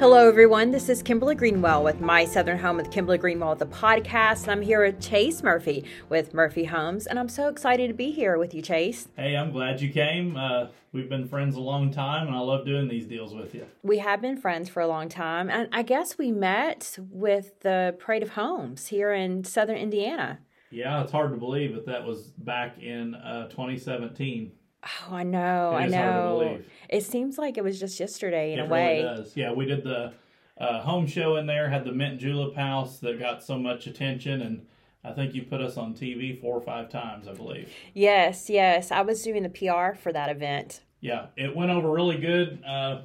Hello, 0.00 0.28
everyone. 0.28 0.70
This 0.70 0.88
is 0.88 1.02
Kimberly 1.02 1.34
Greenwell 1.34 1.82
with 1.82 2.00
My 2.00 2.24
Southern 2.24 2.56
Home 2.60 2.76
with 2.76 2.88
Kimberly 2.92 3.18
Greenwell, 3.18 3.56
the 3.56 3.66
podcast. 3.66 4.44
And 4.44 4.52
I'm 4.52 4.62
here 4.62 4.84
with 4.84 5.00
Chase 5.00 5.42
Murphy 5.42 5.84
with 6.08 6.32
Murphy 6.32 6.62
Homes. 6.62 7.08
And 7.08 7.18
I'm 7.18 7.28
so 7.28 7.48
excited 7.48 7.88
to 7.88 7.94
be 7.94 8.12
here 8.12 8.38
with 8.38 8.54
you, 8.54 8.62
Chase. 8.62 9.08
Hey, 9.16 9.36
I'm 9.36 9.50
glad 9.50 9.80
you 9.80 9.92
came. 9.92 10.36
Uh, 10.36 10.68
we've 10.92 11.08
been 11.08 11.26
friends 11.26 11.56
a 11.56 11.60
long 11.60 11.90
time, 11.90 12.28
and 12.28 12.36
I 12.36 12.38
love 12.38 12.64
doing 12.64 12.86
these 12.86 13.06
deals 13.06 13.34
with 13.34 13.56
you. 13.56 13.66
We 13.82 13.98
have 13.98 14.22
been 14.22 14.36
friends 14.36 14.68
for 14.68 14.80
a 14.80 14.86
long 14.86 15.08
time. 15.08 15.50
And 15.50 15.68
I 15.72 15.82
guess 15.82 16.16
we 16.16 16.30
met 16.30 16.96
with 17.10 17.58
the 17.62 17.96
Parade 17.98 18.22
of 18.22 18.30
Homes 18.30 18.86
here 18.86 19.12
in 19.12 19.42
Southern 19.42 19.78
Indiana. 19.78 20.38
Yeah, 20.70 21.02
it's 21.02 21.10
hard 21.10 21.32
to 21.32 21.38
believe 21.38 21.74
that 21.74 21.86
that 21.86 22.06
was 22.06 22.28
back 22.38 22.78
in 22.80 23.16
uh, 23.16 23.48
2017. 23.48 24.52
Oh, 24.84 25.14
I 25.14 25.22
know. 25.24 25.72
I 25.72 25.86
is 25.86 25.94
hard 25.94 26.06
to 26.06 26.44
know. 26.46 26.60
It 26.88 27.04
seems 27.04 27.38
like 27.38 27.58
it 27.58 27.64
was 27.64 27.78
just 27.80 27.98
yesterday 27.98 28.52
in 28.52 28.60
it 28.60 28.62
a 28.62 28.66
way. 28.66 29.02
really 29.02 29.16
does. 29.16 29.36
Yeah, 29.36 29.52
we 29.52 29.66
did 29.66 29.84
the 29.84 30.12
uh, 30.58 30.80
home 30.80 31.06
show 31.06 31.36
in 31.36 31.46
there, 31.46 31.68
had 31.68 31.84
the 31.84 31.92
mint 31.92 32.20
julep 32.20 32.54
house 32.54 32.98
that 33.00 33.18
got 33.18 33.42
so 33.42 33.58
much 33.58 33.86
attention, 33.86 34.42
and 34.42 34.66
I 35.04 35.12
think 35.12 35.34
you 35.34 35.42
put 35.42 35.60
us 35.60 35.76
on 35.76 35.94
TV 35.94 36.40
four 36.40 36.56
or 36.56 36.60
five 36.60 36.90
times, 36.90 37.28
I 37.28 37.34
believe. 37.34 37.72
Yes, 37.94 38.48
yes. 38.48 38.90
I 38.90 39.02
was 39.02 39.22
doing 39.22 39.42
the 39.42 39.48
PR 39.48 39.98
for 39.98 40.12
that 40.12 40.30
event. 40.30 40.82
Yeah, 41.00 41.26
it 41.36 41.54
went 41.54 41.70
over 41.70 41.90
really 41.90 42.18
good. 42.18 42.62
Uh, 42.64 43.02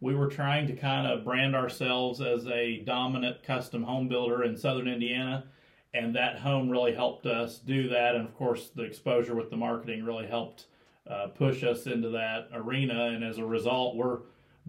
we 0.00 0.14
were 0.14 0.28
trying 0.28 0.66
to 0.66 0.72
kind 0.74 1.06
of 1.06 1.24
brand 1.24 1.54
ourselves 1.54 2.20
as 2.20 2.46
a 2.46 2.80
dominant 2.80 3.42
custom 3.42 3.82
home 3.82 4.08
builder 4.08 4.42
in 4.44 4.56
southern 4.56 4.88
Indiana, 4.88 5.44
and 5.92 6.14
that 6.14 6.38
home 6.38 6.70
really 6.70 6.94
helped 6.94 7.26
us 7.26 7.58
do 7.58 7.88
that. 7.88 8.14
And 8.14 8.26
of 8.26 8.34
course, 8.36 8.70
the 8.74 8.82
exposure 8.82 9.34
with 9.34 9.50
the 9.50 9.56
marketing 9.56 10.04
really 10.04 10.26
helped 10.26 10.66
uh, 11.10 11.28
push 11.28 11.64
us 11.64 11.86
into 11.86 12.08
that 12.10 12.48
arena. 12.54 13.06
And 13.06 13.24
as 13.24 13.38
a 13.38 13.44
result, 13.44 13.96
we're 13.96 14.18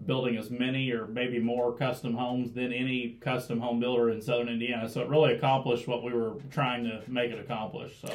building 0.06 0.36
as 0.36 0.50
many 0.50 0.90
or 0.90 1.06
maybe 1.06 1.38
more 1.38 1.72
custom 1.72 2.14
homes 2.14 2.52
than 2.52 2.72
any 2.72 3.18
custom 3.20 3.60
home 3.60 3.78
builder 3.78 4.10
in 4.10 4.20
southern 4.20 4.48
Indiana. 4.48 4.88
So 4.88 5.00
it 5.02 5.08
really 5.08 5.34
accomplished 5.34 5.86
what 5.86 6.02
we 6.02 6.12
were 6.12 6.34
trying 6.50 6.84
to 6.84 7.02
make 7.08 7.30
it 7.30 7.38
accomplish. 7.38 8.00
So. 8.00 8.12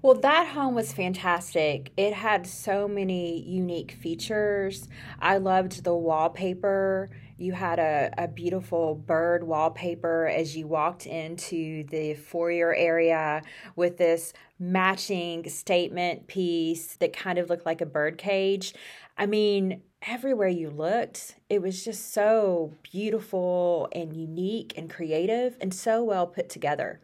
Well, 0.00 0.14
that 0.14 0.48
home 0.48 0.74
was 0.74 0.92
fantastic. 0.92 1.92
It 1.96 2.12
had 2.12 2.46
so 2.46 2.86
many 2.86 3.40
unique 3.42 3.92
features. 3.92 4.88
I 5.20 5.38
loved 5.38 5.84
the 5.84 5.94
wallpaper. 5.94 7.10
You 7.40 7.52
had 7.52 7.78
a, 7.78 8.12
a 8.18 8.26
beautiful 8.26 8.96
bird 8.96 9.44
wallpaper 9.44 10.26
as 10.26 10.56
you 10.56 10.66
walked 10.66 11.06
into 11.06 11.84
the 11.84 12.14
foyer 12.14 12.74
area 12.74 13.42
with 13.76 13.96
this 13.96 14.32
matching 14.58 15.48
statement 15.48 16.26
piece 16.26 16.96
that 16.96 17.12
kind 17.12 17.38
of 17.38 17.48
looked 17.48 17.64
like 17.64 17.80
a 17.80 17.86
bird 17.86 18.18
cage. 18.18 18.74
I 19.16 19.26
mean, 19.26 19.82
everywhere 20.02 20.48
you 20.48 20.68
looked, 20.68 21.36
it 21.48 21.62
was 21.62 21.84
just 21.84 22.12
so 22.12 22.74
beautiful 22.82 23.88
and 23.92 24.12
unique 24.12 24.72
and 24.76 24.90
creative 24.90 25.56
and 25.60 25.72
so 25.72 26.02
well 26.02 26.26
put 26.26 26.48
together. 26.48 26.98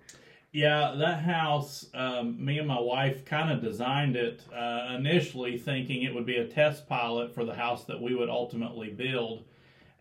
Yeah, 0.50 0.94
that 0.98 1.22
house, 1.22 1.86
um, 1.94 2.44
me 2.44 2.58
and 2.58 2.66
my 2.66 2.80
wife 2.80 3.24
kind 3.24 3.52
of 3.52 3.60
designed 3.60 4.16
it 4.16 4.42
uh, 4.52 4.94
initially 4.96 5.58
thinking 5.58 6.02
it 6.02 6.14
would 6.14 6.26
be 6.26 6.38
a 6.38 6.46
test 6.46 6.88
pilot 6.88 7.32
for 7.32 7.44
the 7.44 7.54
house 7.54 7.84
that 7.84 8.00
we 8.00 8.16
would 8.16 8.28
ultimately 8.28 8.90
build. 8.90 9.44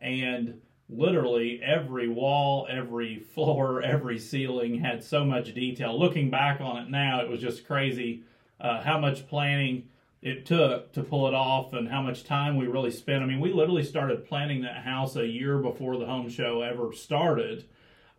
And 0.04 0.62
literally 0.90 1.62
every 1.64 2.08
wall, 2.08 2.68
every 2.70 3.20
floor, 3.34 3.82
every 3.82 4.20
ceiling 4.20 4.80
had 4.80 5.04
so 5.04 5.24
much 5.24 5.54
detail. 5.54 5.98
Looking 5.98 6.30
back 6.30 6.62
on 6.62 6.78
it 6.78 6.90
now, 6.90 7.22
it 7.22 7.30
was 7.30 7.42
just 7.42 7.66
crazy 7.66 8.24
uh, 8.60 8.82
how 8.82 9.00
much 9.00 9.28
planning 9.28 9.90
it 10.22 10.46
took 10.46 10.94
to 10.94 11.04
pull 11.04 11.28
it 11.28 11.34
off 11.34 11.74
and 11.74 11.90
how 11.90 12.02
much 12.02 12.24
time 12.24 12.56
we 12.56 12.66
really 12.66 12.92
spent. 12.92 13.22
I 13.22 13.26
mean, 13.26 13.42
we 13.42 13.52
literally 13.52 13.84
started 13.84 14.26
planning 14.26 14.62
that 14.62 14.84
house 14.84 15.18
a 15.18 15.28
year 15.28 15.58
before 15.58 15.98
the 15.98 16.06
home 16.06 16.30
show 16.30 16.62
ever 16.62 16.94
started. 16.94 17.66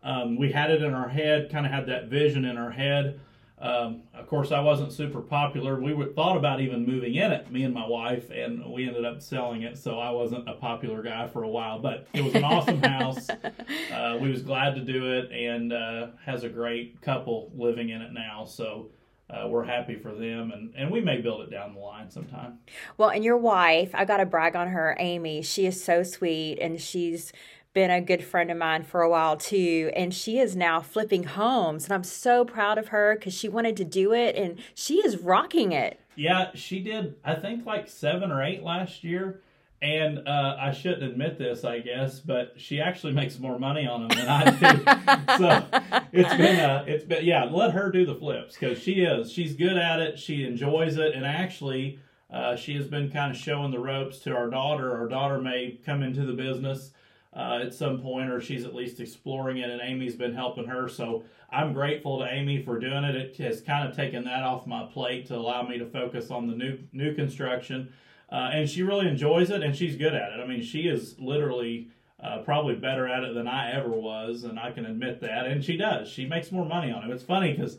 Um, 0.03 0.37
we 0.37 0.51
had 0.51 0.69
it 0.69 0.83
in 0.83 0.93
our 0.93 1.09
head, 1.09 1.51
kind 1.51 1.65
of 1.65 1.71
had 1.71 1.87
that 1.87 2.07
vision 2.07 2.45
in 2.45 2.57
our 2.57 2.69
head. 2.69 3.19
Um, 3.57 4.03
of 4.13 4.27
course, 4.27 4.51
I 4.51 4.59
wasn't 4.59 4.91
super 4.91 5.21
popular. 5.21 5.79
We 5.79 5.93
were, 5.93 6.07
thought 6.07 6.35
about 6.35 6.59
even 6.59 6.85
moving 6.85 7.15
in 7.15 7.31
it, 7.31 7.49
me 7.51 7.63
and 7.63 7.73
my 7.73 7.87
wife, 7.87 8.29
and 8.29 8.65
we 8.71 8.87
ended 8.87 9.05
up 9.05 9.21
selling 9.21 9.61
it. 9.61 9.77
So 9.77 9.97
I 9.97 10.09
wasn't 10.09 10.49
a 10.49 10.53
popular 10.53 11.01
guy 11.01 11.27
for 11.27 11.43
a 11.43 11.49
while, 11.49 11.79
but 11.79 12.07
it 12.13 12.23
was 12.23 12.35
an 12.35 12.43
awesome 12.45 12.81
house. 12.81 13.29
Uh, 13.29 14.17
we 14.21 14.29
was 14.29 14.41
glad 14.41 14.75
to 14.75 14.81
do 14.81 15.13
it, 15.13 15.31
and 15.31 15.71
uh, 15.71 16.07
has 16.25 16.43
a 16.43 16.49
great 16.49 16.99
couple 17.01 17.51
living 17.55 17.89
in 17.89 18.01
it 18.01 18.11
now. 18.11 18.43
So 18.43 18.89
uh, 19.29 19.47
we're 19.47 19.63
happy 19.63 19.95
for 19.95 20.13
them, 20.13 20.51
and, 20.51 20.73
and 20.75 20.91
we 20.91 21.01
may 21.01 21.21
build 21.21 21.41
it 21.41 21.49
down 21.49 21.73
the 21.73 21.79
line 21.79 22.09
sometime. 22.11 22.59
Well, 22.97 23.09
and 23.09 23.23
your 23.23 23.37
wife, 23.37 23.91
I 23.93 24.05
got 24.05 24.17
to 24.17 24.25
brag 24.25 24.55
on 24.55 24.67
her, 24.67 24.95
Amy. 24.99 25.41
She 25.41 25.65
is 25.65 25.81
so 25.83 26.03
sweet 26.03 26.59
and 26.59 26.79
she's 26.79 27.33
been 27.75 27.91
a 27.91 28.01
good 28.01 28.23
friend 28.23 28.49
of 28.49 28.57
mine 28.57 28.81
for 28.81 29.03
a 29.03 29.09
while 29.09 29.37
too. 29.37 29.91
And 29.95 30.11
she 30.11 30.39
is 30.39 30.55
now 30.55 30.79
flipping 30.79 31.25
homes. 31.25 31.83
And 31.83 31.93
I'm 31.93 32.03
so 32.03 32.43
proud 32.43 32.79
of 32.79 32.87
her 32.87 33.15
because 33.15 33.35
she 33.35 33.47
wanted 33.47 33.77
to 33.77 33.83
do 33.83 34.13
it 34.13 34.35
and 34.35 34.57
she 34.73 35.05
is 35.05 35.19
rocking 35.19 35.73
it. 35.73 35.99
Yeah, 36.15 36.51
she 36.55 36.79
did, 36.79 37.17
I 37.23 37.35
think, 37.35 37.65
like 37.65 37.89
seven 37.89 38.31
or 38.31 38.41
eight 38.41 38.63
last 38.63 39.03
year. 39.03 39.41
And 39.81 40.25
uh, 40.25 40.55
I 40.57 40.71
shouldn't 40.71 41.03
admit 41.03 41.37
this, 41.37 41.65
I 41.65 41.79
guess, 41.79 42.21
but 42.21 42.53
she 42.55 42.79
actually 42.79 43.11
makes 43.11 43.37
more 43.37 43.59
money 43.59 43.85
on 43.85 44.07
them 44.07 44.17
than 44.17 44.27
I 44.29 44.49
do. 44.49 45.37
so 45.37 46.07
it's 46.13 46.33
been, 46.33 46.59
uh, 46.59 46.85
it's 46.87 47.03
been, 47.03 47.25
yeah. 47.25 47.43
Let 47.43 47.71
her 47.71 47.91
do 47.91 48.05
the 48.05 48.15
flips 48.15 48.55
because 48.57 48.79
she 48.79 49.01
is, 49.01 49.31
she's 49.31 49.53
good 49.53 49.77
at 49.77 49.99
it. 49.99 50.17
She 50.17 50.45
enjoys 50.45 50.97
it, 50.97 51.13
and 51.13 51.25
actually, 51.25 51.99
uh, 52.31 52.55
she 52.55 52.75
has 52.77 52.87
been 52.87 53.11
kind 53.11 53.31
of 53.31 53.37
showing 53.37 53.71
the 53.71 53.79
ropes 53.79 54.19
to 54.19 54.33
our 54.33 54.49
daughter. 54.49 54.95
Our 54.95 55.09
daughter 55.09 55.39
may 55.39 55.77
come 55.85 56.01
into 56.01 56.25
the 56.25 56.33
business 56.33 56.91
uh, 57.35 57.59
at 57.61 57.73
some 57.73 57.99
point, 57.99 58.29
or 58.29 58.39
she's 58.39 58.63
at 58.63 58.73
least 58.73 58.99
exploring 58.99 59.57
it, 59.57 59.69
and 59.69 59.81
Amy's 59.81 60.15
been 60.15 60.33
helping 60.33 60.65
her. 60.65 60.87
So 60.87 61.23
I'm 61.51 61.73
grateful 61.73 62.19
to 62.19 62.25
Amy 62.25 62.63
for 62.63 62.79
doing 62.79 63.03
it. 63.03 63.15
It 63.15 63.37
has 63.37 63.61
kind 63.61 63.87
of 63.87 63.95
taken 63.95 64.23
that 64.23 64.43
off 64.43 64.65
my 64.65 64.85
plate 64.85 65.25
to 65.27 65.35
allow 65.35 65.63
me 65.63 65.77
to 65.77 65.85
focus 65.85 66.31
on 66.31 66.47
the 66.47 66.55
new 66.55 66.79
new 66.93 67.13
construction. 67.13 67.91
Uh, 68.31 68.49
and 68.53 68.69
she 68.69 68.81
really 68.83 69.07
enjoys 69.07 69.49
it, 69.49 69.61
and 69.61 69.75
she's 69.75 69.95
good 69.95 70.15
at 70.15 70.31
it. 70.31 70.39
I 70.41 70.47
mean, 70.47 70.63
she 70.63 70.87
is 70.87 71.19
literally 71.19 71.89
uh, 72.23 72.39
probably 72.39 72.75
better 72.75 73.07
at 73.07 73.23
it 73.23 73.35
than 73.35 73.47
I 73.47 73.71
ever 73.71 73.89
was, 73.89 74.45
and 74.45 74.57
I 74.59 74.71
can 74.71 74.85
admit 74.85 75.19
that. 75.21 75.45
And 75.45 75.63
she 75.63 75.77
does. 75.77 76.07
She 76.07 76.25
makes 76.25 76.51
more 76.51 76.65
money 76.65 76.91
on 76.91 77.03
it. 77.03 77.13
It's 77.13 77.23
funny 77.23 77.53
because 77.53 77.77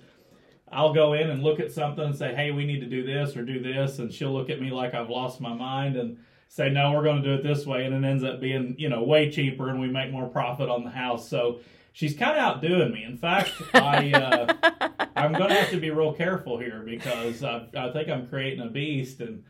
I'll 0.70 0.92
go 0.92 1.14
in 1.14 1.30
and 1.30 1.42
look 1.42 1.60
at 1.60 1.72
something 1.72 2.04
and 2.04 2.14
say, 2.14 2.34
"Hey, 2.34 2.50
we 2.50 2.66
need 2.66 2.80
to 2.80 2.86
do 2.86 3.02
this 3.04 3.36
or 3.36 3.42
do 3.42 3.60
this," 3.60 3.98
and 3.98 4.12
she'll 4.12 4.32
look 4.32 4.50
at 4.50 4.60
me 4.60 4.70
like 4.70 4.94
I've 4.94 5.10
lost 5.10 5.40
my 5.40 5.54
mind 5.54 5.96
and 5.96 6.18
say, 6.48 6.70
"No, 6.70 6.92
we're 6.92 7.02
going 7.02 7.22
to 7.22 7.28
do 7.28 7.34
it 7.34 7.42
this 7.42 7.66
way," 7.66 7.84
and 7.84 7.94
it 7.94 8.08
ends 8.08 8.24
up 8.24 8.40
being 8.40 8.74
you 8.78 8.88
know 8.88 9.02
way 9.02 9.30
cheaper, 9.30 9.68
and 9.68 9.80
we 9.80 9.88
make 9.88 10.10
more 10.10 10.28
profit 10.28 10.68
on 10.68 10.84
the 10.84 10.90
house. 10.90 11.28
So 11.28 11.60
she's 11.92 12.16
kind 12.16 12.38
of 12.38 12.38
outdoing 12.38 12.92
me. 12.92 13.04
In 13.04 13.16
fact, 13.16 13.52
I 13.74 14.12
uh, 14.12 15.06
I'm 15.16 15.32
going 15.32 15.48
to 15.48 15.54
have 15.54 15.70
to 15.70 15.80
be 15.80 15.90
real 15.90 16.12
careful 16.12 16.58
here 16.58 16.82
because 16.84 17.42
I, 17.42 17.66
I 17.76 17.90
think 17.92 18.08
I'm 18.08 18.26
creating 18.26 18.60
a 18.60 18.68
beast 18.68 19.20
and 19.20 19.44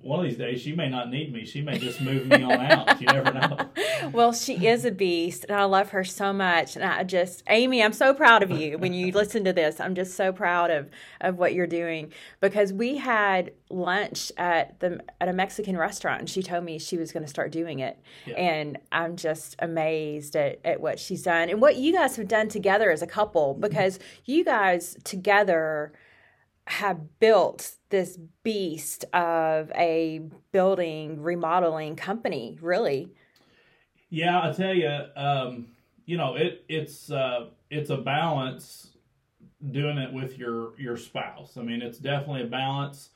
one 0.00 0.20
of 0.20 0.26
these 0.26 0.38
days 0.38 0.60
she 0.60 0.74
may 0.74 0.88
not 0.88 1.10
need 1.10 1.32
me. 1.32 1.44
She 1.44 1.60
may 1.60 1.76
just 1.76 2.00
move 2.00 2.26
me 2.26 2.42
on 2.42 2.52
out. 2.52 3.00
You 3.00 3.06
never 3.08 3.32
know. 3.32 3.58
Well, 4.12 4.32
she 4.32 4.66
is 4.66 4.84
a 4.84 4.90
beast, 4.90 5.44
and 5.48 5.58
I 5.58 5.64
love 5.64 5.90
her 5.90 6.04
so 6.04 6.32
much. 6.32 6.76
And 6.76 6.84
I 6.84 7.02
just, 7.02 7.42
Amy, 7.48 7.82
I'm 7.82 7.92
so 7.92 8.14
proud 8.14 8.42
of 8.42 8.50
you 8.50 8.78
when 8.78 8.94
you 8.94 9.12
listen 9.12 9.44
to 9.44 9.52
this. 9.52 9.80
I'm 9.80 9.94
just 9.94 10.14
so 10.14 10.32
proud 10.32 10.70
of 10.70 10.88
of 11.20 11.36
what 11.36 11.52
you're 11.52 11.66
doing 11.66 12.12
because 12.40 12.72
we 12.72 12.96
had 12.96 13.52
lunch 13.70 14.30
at 14.36 14.78
the 14.80 15.00
at 15.20 15.28
a 15.28 15.32
Mexican 15.32 15.76
restaurant, 15.76 16.20
and 16.20 16.30
she 16.30 16.42
told 16.42 16.64
me 16.64 16.78
she 16.78 16.96
was 16.96 17.12
going 17.12 17.24
to 17.24 17.28
start 17.28 17.50
doing 17.50 17.80
it, 17.80 17.98
Yeah. 18.24 18.34
and 18.36 18.78
I'm 18.92 19.16
just 19.16 19.56
amazed 19.58 20.36
at 20.36 20.60
at 20.64 20.80
what 20.80 20.98
she's 20.98 21.22
done 21.22 21.50
and 21.50 21.60
what 21.60 21.76
you 21.76 21.92
guys 21.92 22.16
have 22.16 22.28
done 22.28 22.48
together 22.48 22.90
as 22.90 23.02
a 23.02 23.06
couple 23.06 23.52
mm-hmm. 23.52 23.62
because 23.62 23.98
you 24.24 24.44
guys 24.44 24.96
together 25.04 25.92
have 26.68 27.18
built 27.18 27.72
this 27.88 28.18
beast 28.42 29.04
of 29.14 29.70
a 29.72 30.20
building 30.52 31.22
remodeling 31.22 31.96
company 31.96 32.58
really 32.60 33.08
Yeah, 34.10 34.40
I 34.42 34.52
tell 34.52 34.74
you, 34.74 34.90
um, 35.16 35.68
you 36.04 36.16
know, 36.16 36.36
it 36.36 36.64
it's 36.68 37.10
uh, 37.10 37.46
it's 37.70 37.90
a 37.90 37.96
balance 37.96 38.90
doing 39.70 39.98
it 39.98 40.12
with 40.12 40.38
your 40.38 40.78
your 40.78 40.96
spouse. 40.96 41.56
I 41.56 41.62
mean, 41.62 41.82
it's 41.82 41.98
definitely 41.98 42.42
a 42.42 42.46
balance. 42.46 43.10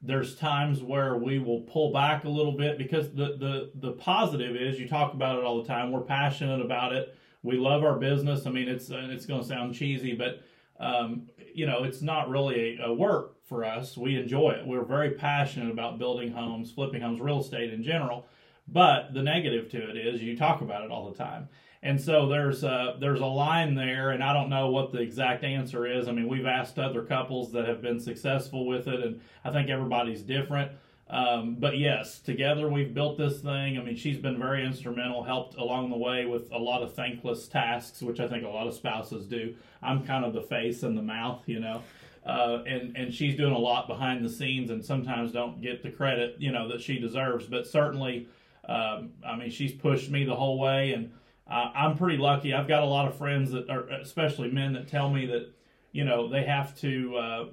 There's 0.00 0.36
times 0.36 0.82
where 0.82 1.16
we 1.16 1.38
will 1.38 1.62
pull 1.62 1.92
back 1.92 2.24
a 2.24 2.28
little 2.28 2.52
bit 2.56 2.78
because 2.78 3.10
the 3.10 3.36
the 3.36 3.70
the 3.74 3.92
positive 3.92 4.56
is 4.56 4.78
you 4.78 4.88
talk 4.88 5.14
about 5.14 5.38
it 5.38 5.44
all 5.44 5.60
the 5.62 5.68
time. 5.68 5.92
We're 5.92 6.00
passionate 6.00 6.60
about 6.60 6.92
it. 6.92 7.14
We 7.42 7.56
love 7.56 7.84
our 7.84 7.98
business. 7.98 8.46
I 8.46 8.50
mean, 8.50 8.68
it's 8.68 8.90
it's 8.90 9.26
going 9.26 9.40
to 9.40 9.46
sound 9.46 9.74
cheesy, 9.74 10.14
but 10.14 10.42
um, 10.80 11.28
you 11.58 11.66
know, 11.66 11.82
it's 11.82 12.00
not 12.00 12.30
really 12.30 12.78
a, 12.78 12.86
a 12.86 12.94
work 12.94 13.44
for 13.44 13.64
us. 13.64 13.96
We 13.96 14.14
enjoy 14.16 14.50
it. 14.50 14.66
We're 14.66 14.84
very 14.84 15.10
passionate 15.10 15.72
about 15.72 15.98
building 15.98 16.30
homes, 16.30 16.70
flipping 16.70 17.02
homes, 17.02 17.20
real 17.20 17.40
estate 17.40 17.72
in 17.72 17.82
general. 17.82 18.26
But 18.68 19.12
the 19.12 19.22
negative 19.22 19.68
to 19.70 19.90
it 19.90 19.96
is 19.96 20.22
you 20.22 20.36
talk 20.36 20.60
about 20.60 20.84
it 20.84 20.90
all 20.92 21.10
the 21.10 21.18
time. 21.18 21.48
And 21.82 22.00
so 22.00 22.28
there's 22.28 22.62
a, 22.62 22.96
there's 23.00 23.20
a 23.20 23.26
line 23.26 23.74
there, 23.74 24.10
and 24.10 24.22
I 24.22 24.32
don't 24.32 24.50
know 24.50 24.70
what 24.70 24.92
the 24.92 25.00
exact 25.00 25.42
answer 25.42 25.86
is. 25.86 26.06
I 26.06 26.12
mean, 26.12 26.28
we've 26.28 26.46
asked 26.46 26.78
other 26.78 27.02
couples 27.02 27.52
that 27.52 27.66
have 27.66 27.82
been 27.82 27.98
successful 27.98 28.66
with 28.66 28.86
it, 28.86 29.00
and 29.00 29.20
I 29.44 29.50
think 29.50 29.68
everybody's 29.68 30.22
different. 30.22 30.72
Um, 31.10 31.56
but 31.58 31.78
yes, 31.78 32.18
together 32.18 32.68
we've 32.68 32.92
built 32.92 33.16
this 33.16 33.40
thing. 33.40 33.78
I 33.78 33.82
mean, 33.82 33.96
she's 33.96 34.18
been 34.18 34.38
very 34.38 34.64
instrumental, 34.64 35.22
helped 35.22 35.56
along 35.56 35.90
the 35.90 35.96
way 35.96 36.26
with 36.26 36.50
a 36.52 36.58
lot 36.58 36.82
of 36.82 36.94
thankless 36.94 37.48
tasks, 37.48 38.02
which 38.02 38.20
I 38.20 38.28
think 38.28 38.44
a 38.44 38.48
lot 38.48 38.66
of 38.66 38.74
spouses 38.74 39.26
do. 39.26 39.54
I'm 39.82 40.04
kind 40.04 40.24
of 40.24 40.34
the 40.34 40.42
face 40.42 40.82
and 40.82 40.96
the 40.98 41.02
mouth, 41.02 41.42
you 41.46 41.60
know. 41.60 41.82
Uh, 42.26 42.62
and 42.66 42.94
and 42.94 43.14
she's 43.14 43.36
doing 43.36 43.54
a 43.54 43.58
lot 43.58 43.88
behind 43.88 44.22
the 44.22 44.28
scenes, 44.28 44.70
and 44.70 44.84
sometimes 44.84 45.32
don't 45.32 45.62
get 45.62 45.82
the 45.82 45.90
credit 45.90 46.36
you 46.38 46.52
know 46.52 46.68
that 46.68 46.82
she 46.82 46.98
deserves. 46.98 47.46
But 47.46 47.66
certainly, 47.66 48.28
um, 48.68 49.12
I 49.26 49.34
mean, 49.36 49.50
she's 49.50 49.72
pushed 49.72 50.10
me 50.10 50.24
the 50.24 50.36
whole 50.36 50.58
way, 50.58 50.92
and 50.92 51.10
uh, 51.50 51.70
I'm 51.74 51.96
pretty 51.96 52.18
lucky. 52.18 52.52
I've 52.52 52.68
got 52.68 52.82
a 52.82 52.86
lot 52.86 53.08
of 53.08 53.16
friends 53.16 53.50
that 53.52 53.70
are, 53.70 53.88
especially 53.88 54.50
men, 54.50 54.74
that 54.74 54.88
tell 54.88 55.08
me 55.08 55.24
that 55.26 55.50
you 55.98 56.04
know 56.04 56.28
they 56.28 56.44
have 56.44 56.78
to. 56.78 57.16
Uh, 57.16 57.46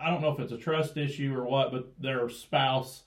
I 0.00 0.08
don't 0.08 0.22
know 0.22 0.30
if 0.30 0.38
it's 0.38 0.52
a 0.52 0.56
trust 0.56 0.96
issue 0.96 1.34
or 1.36 1.44
what, 1.44 1.72
but 1.72 2.00
their 2.00 2.28
spouse 2.28 3.02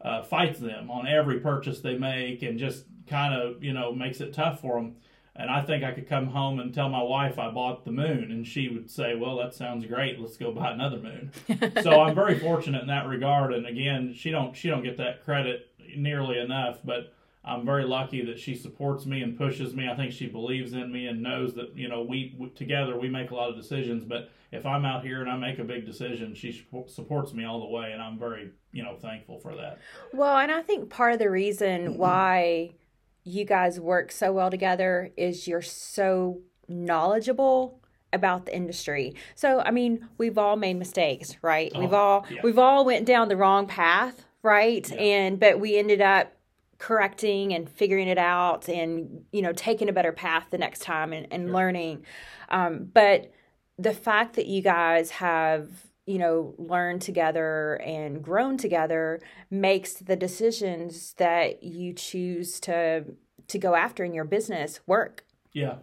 uh, 0.00 0.22
fights 0.22 0.60
them 0.60 0.88
on 0.88 1.08
every 1.08 1.40
purchase 1.40 1.80
they 1.80 1.98
make, 1.98 2.42
and 2.42 2.56
just 2.56 2.84
kind 3.08 3.34
of 3.34 3.64
you 3.64 3.72
know 3.72 3.92
makes 3.92 4.20
it 4.20 4.32
tough 4.32 4.60
for 4.60 4.76
them. 4.76 4.94
And 5.34 5.50
I 5.50 5.62
think 5.62 5.82
I 5.82 5.90
could 5.90 6.08
come 6.08 6.28
home 6.28 6.60
and 6.60 6.72
tell 6.72 6.88
my 6.88 7.02
wife 7.02 7.40
I 7.40 7.50
bought 7.50 7.84
the 7.84 7.90
moon, 7.90 8.30
and 8.30 8.46
she 8.46 8.68
would 8.68 8.88
say, 8.88 9.16
"Well, 9.16 9.36
that 9.38 9.52
sounds 9.52 9.84
great. 9.84 10.20
Let's 10.20 10.36
go 10.36 10.52
buy 10.52 10.70
another 10.70 10.98
moon." 10.98 11.32
so 11.82 12.02
I'm 12.02 12.14
very 12.14 12.38
fortunate 12.38 12.82
in 12.82 12.86
that 12.86 13.08
regard. 13.08 13.52
And 13.52 13.66
again, 13.66 14.14
she 14.14 14.30
don't 14.30 14.56
she 14.56 14.68
don't 14.68 14.84
get 14.84 14.96
that 14.98 15.24
credit 15.24 15.72
nearly 15.96 16.38
enough, 16.38 16.78
but 16.84 17.15
I'm 17.46 17.64
very 17.64 17.84
lucky 17.84 18.24
that 18.24 18.40
she 18.40 18.56
supports 18.56 19.06
me 19.06 19.22
and 19.22 19.38
pushes 19.38 19.72
me. 19.72 19.88
I 19.88 19.94
think 19.94 20.12
she 20.12 20.26
believes 20.26 20.72
in 20.72 20.92
me 20.92 21.06
and 21.06 21.22
knows 21.22 21.54
that 21.54 21.76
you 21.76 21.88
know 21.88 22.02
we, 22.02 22.34
we 22.38 22.48
together 22.50 22.98
we 22.98 23.08
make 23.08 23.30
a 23.30 23.34
lot 23.34 23.50
of 23.50 23.56
decisions. 23.56 24.04
But 24.04 24.30
if 24.50 24.66
I'm 24.66 24.84
out 24.84 25.04
here 25.04 25.20
and 25.20 25.30
I 25.30 25.36
make 25.36 25.58
a 25.58 25.64
big 25.64 25.86
decision, 25.86 26.34
she 26.34 26.66
supports 26.88 27.32
me 27.32 27.44
all 27.44 27.60
the 27.60 27.66
way, 27.66 27.92
and 27.92 28.02
I'm 28.02 28.18
very 28.18 28.50
you 28.72 28.82
know 28.82 28.96
thankful 28.96 29.38
for 29.38 29.54
that. 29.54 29.78
Well, 30.12 30.36
and 30.38 30.50
I 30.50 30.62
think 30.62 30.90
part 30.90 31.12
of 31.12 31.18
the 31.20 31.30
reason 31.30 31.96
why 31.98 32.74
you 33.22 33.44
guys 33.44 33.78
work 33.78 34.10
so 34.10 34.32
well 34.32 34.50
together 34.50 35.10
is 35.16 35.46
you're 35.46 35.62
so 35.62 36.40
knowledgeable 36.68 37.80
about 38.12 38.46
the 38.46 38.56
industry. 38.56 39.14
So 39.36 39.60
I 39.60 39.70
mean, 39.70 40.08
we've 40.18 40.36
all 40.36 40.56
made 40.56 40.74
mistakes, 40.74 41.36
right? 41.42 41.70
Oh, 41.74 41.80
we've 41.80 41.92
all 41.92 42.26
yeah. 42.28 42.40
we've 42.42 42.58
all 42.58 42.84
went 42.84 43.06
down 43.06 43.28
the 43.28 43.36
wrong 43.36 43.68
path, 43.68 44.24
right? 44.42 44.88
Yeah. 44.90 44.96
And 44.96 45.38
but 45.38 45.60
we 45.60 45.78
ended 45.78 46.00
up 46.00 46.32
correcting 46.78 47.54
and 47.54 47.68
figuring 47.68 48.08
it 48.08 48.18
out 48.18 48.68
and 48.68 49.24
you 49.32 49.42
know 49.42 49.52
taking 49.52 49.88
a 49.88 49.92
better 49.92 50.12
path 50.12 50.46
the 50.50 50.58
next 50.58 50.82
time 50.82 51.12
and, 51.12 51.26
and 51.30 51.46
sure. 51.46 51.54
learning. 51.54 52.04
Um, 52.48 52.90
but 52.92 53.32
the 53.78 53.92
fact 53.92 54.36
that 54.36 54.46
you 54.46 54.62
guys 54.62 55.10
have 55.12 55.68
you 56.06 56.18
know 56.18 56.54
learned 56.58 57.02
together 57.02 57.74
and 57.84 58.22
grown 58.22 58.56
together 58.56 59.20
makes 59.50 59.94
the 59.94 60.16
decisions 60.16 61.14
that 61.14 61.62
you 61.62 61.92
choose 61.92 62.60
to 62.60 63.04
to 63.48 63.58
go 63.58 63.74
after 63.74 64.04
in 64.04 64.12
your 64.12 64.24
business 64.24 64.80
work. 64.86 65.24
Yeah 65.52 65.76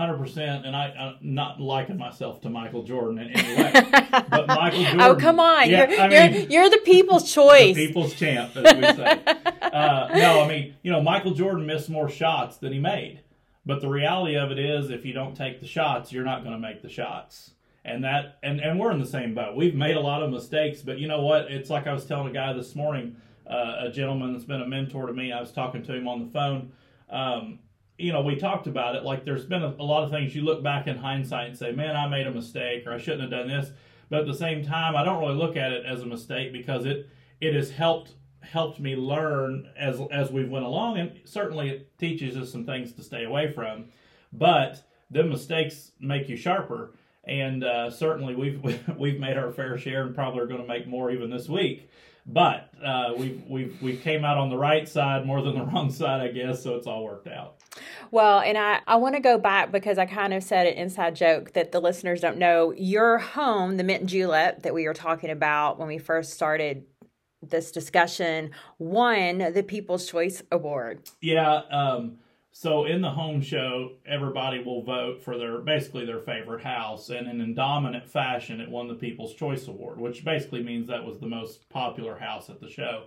Hundred 0.00 0.16
percent, 0.16 0.64
and 0.64 0.74
I, 0.74 0.86
I'm 0.98 1.16
not 1.20 1.60
liking 1.60 1.98
myself 1.98 2.40
to 2.40 2.48
Michael 2.48 2.84
Jordan 2.84 3.18
in 3.18 3.32
any 3.32 3.62
way. 3.62 3.70
but 4.30 4.46
Michael 4.46 4.80
oh, 4.80 4.84
Jordan. 4.84 5.00
Oh 5.02 5.14
come 5.14 5.38
on! 5.38 5.68
Yeah, 5.68 5.90
you're, 5.90 6.00
I 6.00 6.08
mean, 6.08 6.32
you're, 6.32 6.62
you're, 6.62 6.70
the 6.70 6.80
people's 6.86 7.30
choice. 7.34 7.76
The 7.76 7.86
people's 7.86 8.14
champ, 8.14 8.56
as 8.56 8.76
we 8.76 8.80
say. 8.80 9.22
uh, 9.62 10.08
no, 10.14 10.40
I 10.40 10.48
mean, 10.48 10.74
you 10.82 10.90
know, 10.90 11.02
Michael 11.02 11.34
Jordan 11.34 11.66
missed 11.66 11.90
more 11.90 12.08
shots 12.08 12.56
than 12.56 12.72
he 12.72 12.78
made. 12.78 13.20
But 13.66 13.82
the 13.82 13.90
reality 13.90 14.38
of 14.38 14.50
it 14.50 14.58
is, 14.58 14.88
if 14.88 15.04
you 15.04 15.12
don't 15.12 15.36
take 15.36 15.60
the 15.60 15.66
shots, 15.66 16.12
you're 16.12 16.24
not 16.24 16.44
going 16.44 16.54
to 16.54 16.58
make 16.58 16.80
the 16.80 16.88
shots. 16.88 17.50
And 17.84 18.02
that, 18.04 18.38
and 18.42 18.58
and 18.58 18.80
we're 18.80 18.92
in 18.92 19.00
the 19.00 19.06
same 19.06 19.34
boat. 19.34 19.54
We've 19.54 19.74
made 19.74 19.96
a 19.96 20.00
lot 20.00 20.22
of 20.22 20.30
mistakes, 20.30 20.80
but 20.80 20.98
you 20.98 21.08
know 21.08 21.20
what? 21.20 21.52
It's 21.52 21.68
like 21.68 21.86
I 21.86 21.92
was 21.92 22.06
telling 22.06 22.28
a 22.28 22.32
guy 22.32 22.54
this 22.54 22.74
morning, 22.74 23.16
uh, 23.46 23.74
a 23.80 23.90
gentleman 23.90 24.32
that's 24.32 24.46
been 24.46 24.62
a 24.62 24.66
mentor 24.66 25.08
to 25.08 25.12
me. 25.12 25.30
I 25.30 25.42
was 25.42 25.52
talking 25.52 25.82
to 25.82 25.94
him 25.94 26.08
on 26.08 26.24
the 26.24 26.30
phone. 26.32 26.72
Um, 27.10 27.58
you 28.00 28.12
know, 28.12 28.22
we 28.22 28.36
talked 28.36 28.66
about 28.66 28.96
it. 28.96 29.04
Like, 29.04 29.24
there's 29.24 29.44
been 29.44 29.62
a, 29.62 29.74
a, 29.78 29.84
lot 29.84 30.04
of 30.04 30.10
things 30.10 30.34
you 30.34 30.42
look 30.42 30.62
back 30.62 30.86
in 30.86 30.96
hindsight 30.96 31.48
and 31.48 31.58
say, 31.58 31.72
man, 31.72 31.96
I 31.96 32.08
made 32.08 32.26
a 32.26 32.30
mistake 32.30 32.86
or 32.86 32.92
I 32.92 32.98
shouldn't 32.98 33.22
have 33.22 33.30
done 33.30 33.48
this. 33.48 33.70
But 34.08 34.20
at 34.20 34.26
the 34.26 34.34
same 34.34 34.64
time, 34.64 34.96
I 34.96 35.04
don't 35.04 35.20
really 35.20 35.36
look 35.36 35.56
at 35.56 35.72
it 35.72 35.86
as 35.86 36.02
a 36.02 36.06
mistake 36.06 36.52
because 36.52 36.84
it 36.84 37.08
it 37.40 37.54
has 37.54 37.70
helped 37.70 38.14
helped 38.40 38.80
me 38.80 38.96
learn 38.96 39.68
as 39.76 40.00
as 40.10 40.32
we've 40.32 40.50
went 40.50 40.64
along, 40.64 40.98
and 40.98 41.20
certainly 41.24 41.70
it 41.70 41.98
teaches 41.98 42.36
us 42.36 42.50
some 42.50 42.66
things 42.66 42.92
to 42.94 43.02
stay 43.02 43.24
away 43.24 43.52
from. 43.52 43.86
But 44.32 44.82
the 45.10 45.22
mistakes 45.22 45.92
make 46.00 46.28
you 46.28 46.36
sharper, 46.36 46.92
and 47.24 47.62
uh, 47.62 47.90
certainly 47.90 48.34
we've 48.34 48.60
we've 48.98 49.20
made 49.20 49.36
our 49.36 49.52
fair 49.52 49.78
share, 49.78 50.02
and 50.02 50.14
probably 50.14 50.40
are 50.40 50.46
going 50.46 50.62
to 50.62 50.68
make 50.68 50.88
more 50.88 51.10
even 51.12 51.30
this 51.30 51.48
week. 51.48 51.88
But 52.26 52.69
uh, 52.84 53.14
we 53.16 53.42
we 53.48 53.76
we 53.80 53.96
came 53.96 54.24
out 54.24 54.38
on 54.38 54.50
the 54.50 54.56
right 54.56 54.88
side 54.88 55.26
more 55.26 55.42
than 55.42 55.54
the 55.54 55.64
wrong 55.72 55.90
side, 55.90 56.20
I 56.20 56.28
guess. 56.28 56.62
So 56.62 56.76
it's 56.76 56.86
all 56.86 57.04
worked 57.04 57.28
out. 57.28 57.56
Well, 58.10 58.40
and 58.40 58.58
I, 58.58 58.80
I 58.86 58.96
want 58.96 59.14
to 59.14 59.20
go 59.20 59.38
back 59.38 59.70
because 59.70 59.96
I 59.98 60.06
kind 60.06 60.34
of 60.34 60.42
said 60.42 60.66
an 60.66 60.74
inside 60.74 61.14
joke 61.14 61.52
that 61.52 61.72
the 61.72 61.80
listeners 61.80 62.20
don't 62.20 62.38
know. 62.38 62.72
Your 62.72 63.18
home, 63.18 63.76
the 63.76 63.84
Mint 63.84 64.00
and 64.00 64.08
Julep 64.08 64.62
that 64.62 64.74
we 64.74 64.86
were 64.86 64.94
talking 64.94 65.30
about 65.30 65.78
when 65.78 65.86
we 65.86 65.98
first 65.98 66.32
started 66.32 66.84
this 67.42 67.70
discussion, 67.70 68.50
won 68.78 69.38
the 69.38 69.62
People's 69.62 70.08
Choice 70.08 70.42
Award. 70.50 71.08
Yeah. 71.20 71.62
Um, 71.70 72.18
so 72.52 72.84
in 72.84 73.00
the 73.00 73.10
home 73.10 73.40
show, 73.40 73.92
everybody 74.06 74.62
will 74.62 74.82
vote 74.82 75.22
for 75.22 75.38
their 75.38 75.58
basically 75.58 76.04
their 76.04 76.20
favorite 76.20 76.62
house, 76.62 77.10
and 77.10 77.28
in 77.28 77.54
dominant 77.54 78.08
fashion, 78.08 78.60
it 78.60 78.68
won 78.68 78.88
the 78.88 78.94
People's 78.94 79.34
Choice 79.34 79.68
Award, 79.68 80.00
which 80.00 80.24
basically 80.24 80.62
means 80.62 80.88
that 80.88 81.04
was 81.04 81.18
the 81.18 81.26
most 81.26 81.68
popular 81.68 82.18
house 82.18 82.50
at 82.50 82.60
the 82.60 82.68
show 82.68 83.04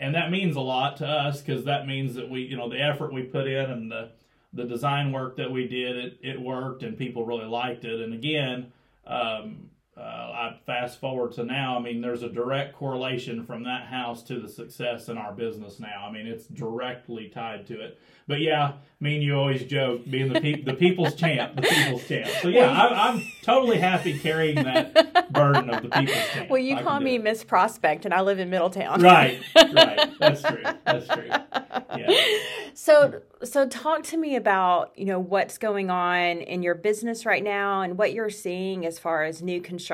and 0.00 0.14
that 0.14 0.30
means 0.30 0.56
a 0.56 0.60
lot 0.60 0.96
to 0.96 1.06
us 1.06 1.42
because 1.42 1.66
that 1.66 1.86
means 1.86 2.14
that 2.14 2.28
we, 2.28 2.40
you 2.40 2.56
know, 2.56 2.70
the 2.70 2.80
effort 2.80 3.12
we 3.12 3.22
put 3.22 3.46
in 3.46 3.70
and 3.70 3.92
the 3.92 4.10
the 4.52 4.64
design 4.64 5.12
work 5.12 5.36
that 5.36 5.48
we 5.48 5.68
did, 5.68 5.96
it, 5.96 6.18
it 6.22 6.40
worked 6.40 6.82
and 6.82 6.98
people 6.98 7.24
really 7.24 7.44
liked 7.44 7.84
it. 7.84 8.00
And 8.00 8.12
again, 8.12 8.72
um, 9.06 9.69
uh, 10.00 10.02
I 10.02 10.58
fast 10.64 10.98
forward 10.98 11.32
to 11.32 11.44
now. 11.44 11.76
I 11.76 11.80
mean, 11.80 12.00
there's 12.00 12.22
a 12.22 12.28
direct 12.28 12.74
correlation 12.74 13.44
from 13.44 13.64
that 13.64 13.86
house 13.86 14.22
to 14.24 14.40
the 14.40 14.48
success 14.48 15.08
in 15.08 15.18
our 15.18 15.32
business 15.32 15.78
now. 15.78 16.06
I 16.08 16.12
mean, 16.12 16.26
it's 16.26 16.46
directly 16.46 17.28
tied 17.28 17.66
to 17.66 17.80
it. 17.80 18.00
But 18.26 18.40
yeah, 18.40 18.74
me 19.00 19.16
and 19.16 19.24
you 19.24 19.34
always 19.34 19.64
joke 19.64 20.08
being 20.08 20.32
the 20.32 20.40
pe- 20.40 20.62
the 20.62 20.74
people's 20.74 21.14
champ, 21.14 21.56
the 21.56 21.62
people's 21.62 22.06
champ. 22.06 22.28
So 22.40 22.48
yeah, 22.48 22.70
I, 22.70 23.10
am 23.10 23.22
totally 23.42 23.78
happy 23.78 24.18
carrying 24.18 24.54
that 24.54 25.32
burden 25.32 25.68
of 25.68 25.82
the 25.82 25.88
people's 25.88 26.28
champ. 26.32 26.40
Well, 26.50 26.60
you 26.60 26.76
I 26.76 26.82
call 26.82 27.00
me 27.00 27.18
Miss 27.18 27.44
Prospect, 27.44 28.04
and 28.04 28.14
I 28.14 28.20
live 28.22 28.38
in 28.38 28.48
Middletown. 28.48 29.02
Right, 29.02 29.40
right. 29.56 30.10
That's 30.18 30.42
true. 30.42 30.62
That's 30.84 31.08
true. 31.08 31.28
Yeah. 31.96 32.26
So, 32.72 33.20
so 33.42 33.66
talk 33.68 34.04
to 34.04 34.16
me 34.16 34.36
about 34.36 34.92
you 34.96 35.04
know 35.04 35.18
what's 35.18 35.58
going 35.58 35.90
on 35.90 36.38
in 36.38 36.62
your 36.62 36.76
business 36.76 37.26
right 37.26 37.42
now 37.42 37.82
and 37.82 37.98
what 37.98 38.14
you're 38.14 38.30
seeing 38.30 38.86
as 38.86 38.98
far 38.98 39.24
as 39.24 39.42
new 39.42 39.60
construction 39.60 39.89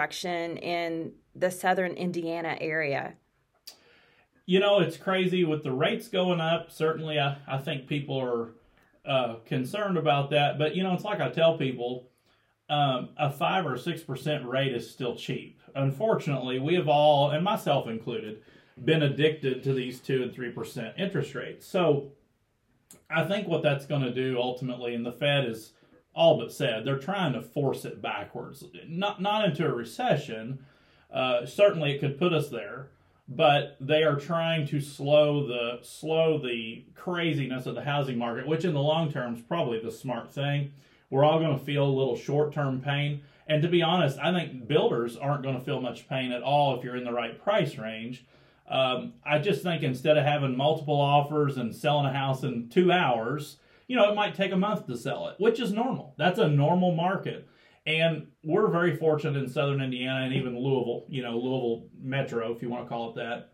in 0.59 1.13
the 1.35 1.51
southern 1.51 1.93
Indiana 1.93 2.57
area. 2.61 3.15
You 4.47 4.61
know, 4.61 4.79
it's 4.79 4.97
crazy 4.97 5.45
with 5.45 5.65
the 5.65 5.73
rates 5.73 6.09
going 6.09 6.41
up. 6.41 6.71
Certainly, 6.71 7.19
I, 7.19 7.39
I 7.49 7.59
think 7.59 7.89
people 7.89 8.19
are 8.21 8.51
uh, 9.05 9.37
concerned 9.45 9.99
about 9.99 10.31
that. 10.31 10.59
But, 10.59 10.77
you 10.77 10.83
know, 10.83 10.95
it's 10.95 11.05
like 11.05 11.21
I 11.21 11.31
tell 11.31 11.59
people 11.59 12.09
um, 12.69 13.11
a 13.17 13.31
5 13.31 13.67
or 13.67 13.75
6% 13.75 14.47
rate 14.47 14.75
is 14.75 14.89
still 14.89 15.17
cheap. 15.17 15.61
Unfortunately, 15.75 16.59
we 16.59 16.75
have 16.75 16.89
all, 16.89 17.31
and 17.31 17.45
myself 17.45 17.89
included, 17.89 18.43
been 18.85 19.03
addicted 19.03 19.63
to 19.65 19.73
these 19.73 20.01
2 20.01 20.23
and 20.23 20.33
3% 20.33 20.99
interest 20.99 21.35
rates. 21.35 21.67
So, 21.67 22.13
I 23.11 23.25
think 23.25 23.47
what 23.47 23.63
that's 23.63 23.87
going 23.87 24.03
to 24.03 24.13
do 24.13 24.39
ultimately, 24.39 24.95
and 24.95 25.05
the 25.05 25.13
Fed 25.13 25.45
is 25.45 25.73
all 26.17 26.39
but 26.39 26.53
said, 26.53 26.85
they're 26.85 26.99
trying 26.99 27.35
to 27.35 27.43
force 27.43 27.85
it 27.85 28.03
backwards. 28.03 28.65
Not, 28.89 29.23
not 29.23 29.45
into 29.45 29.65
a 29.65 29.73
recession. 29.73 30.65
Uh, 31.13 31.47
certainly, 31.47 31.93
it 31.93 32.01
could 32.01 32.19
put 32.19 32.33
us 32.33 32.49
there 32.49 32.89
but 33.29 33.77
they 33.81 34.05
are 34.05 34.17
trying 34.17 34.67
to 34.69 34.81
slow 34.81 35.47
the 35.47 35.79
slow 35.83 36.39
the 36.39 36.85
craziness 36.95 37.67
of 37.67 37.75
the 37.75 37.83
housing 37.83 38.19
market, 38.19 38.47
which 38.47 38.65
in 38.65 38.73
the 38.73 38.81
long 38.81 39.11
term 39.11 39.35
is 39.35 39.43
probably 39.43 39.81
the 39.81 39.91
smart 39.91 40.33
thing. 40.33 40.73
We're 41.11 41.25
all 41.25 41.39
going 41.39 41.59
to 41.59 41.65
feel 41.65 41.85
a 41.85 41.89
little 41.91 42.17
short 42.17 42.53
term 42.53 42.81
pain, 42.81 43.23
and 43.47 43.63
to 43.63 43.69
be 43.69 43.83
honest, 43.83 44.19
I 44.19 44.33
think 44.33 44.69
builders 44.69 45.17
aren't 45.17 45.43
going 45.43 45.59
to 45.59 45.65
feel 45.65 45.81
much 45.81 46.09
pain 46.09 46.33
at 46.33 46.43
all 46.43 46.77
if 46.77 46.85
you're 46.85 46.97
in 46.97 47.05
the 47.05 47.13
right 47.13 47.43
price 47.43 47.77
range. 47.79 48.25
Um, 48.69 49.15
I 49.25 49.39
just 49.39 49.63
think 49.63 49.83
instead 49.83 50.17
of 50.17 50.25
having 50.25 50.57
multiple 50.57 51.01
offers 51.01 51.57
and 51.57 51.75
selling 51.75 52.07
a 52.07 52.13
house 52.13 52.43
in 52.43 52.69
two 52.69 52.91
hours, 52.91 53.59
you 53.89 53.97
know, 53.97 54.11
it 54.11 54.15
might 54.15 54.35
take 54.35 54.53
a 54.53 54.57
month 54.57 54.87
to 54.87 54.97
sell 54.97 55.29
it, 55.29 55.37
which 55.39 55.61
is 55.61 55.73
normal. 55.73 56.15
That's 56.19 56.39
a 56.39 56.49
normal 56.49 56.95
market. 56.95 57.49
And 57.87 58.27
we're 58.43 58.69
very 58.69 58.97
fortunate 58.97 59.39
in 59.39 59.49
southern 59.49 59.81
Indiana 59.81 60.25
and 60.25 60.35
even 60.35 60.59
Louisville, 60.59 61.05
you 61.09 61.23
know, 61.23 61.39
Louisville 61.39 61.87
Metro, 62.01 62.53
if 62.53 62.61
you 62.61 62.69
want 62.69 62.85
to 62.85 62.89
call 62.89 63.11
it 63.11 63.17
that. 63.17 63.53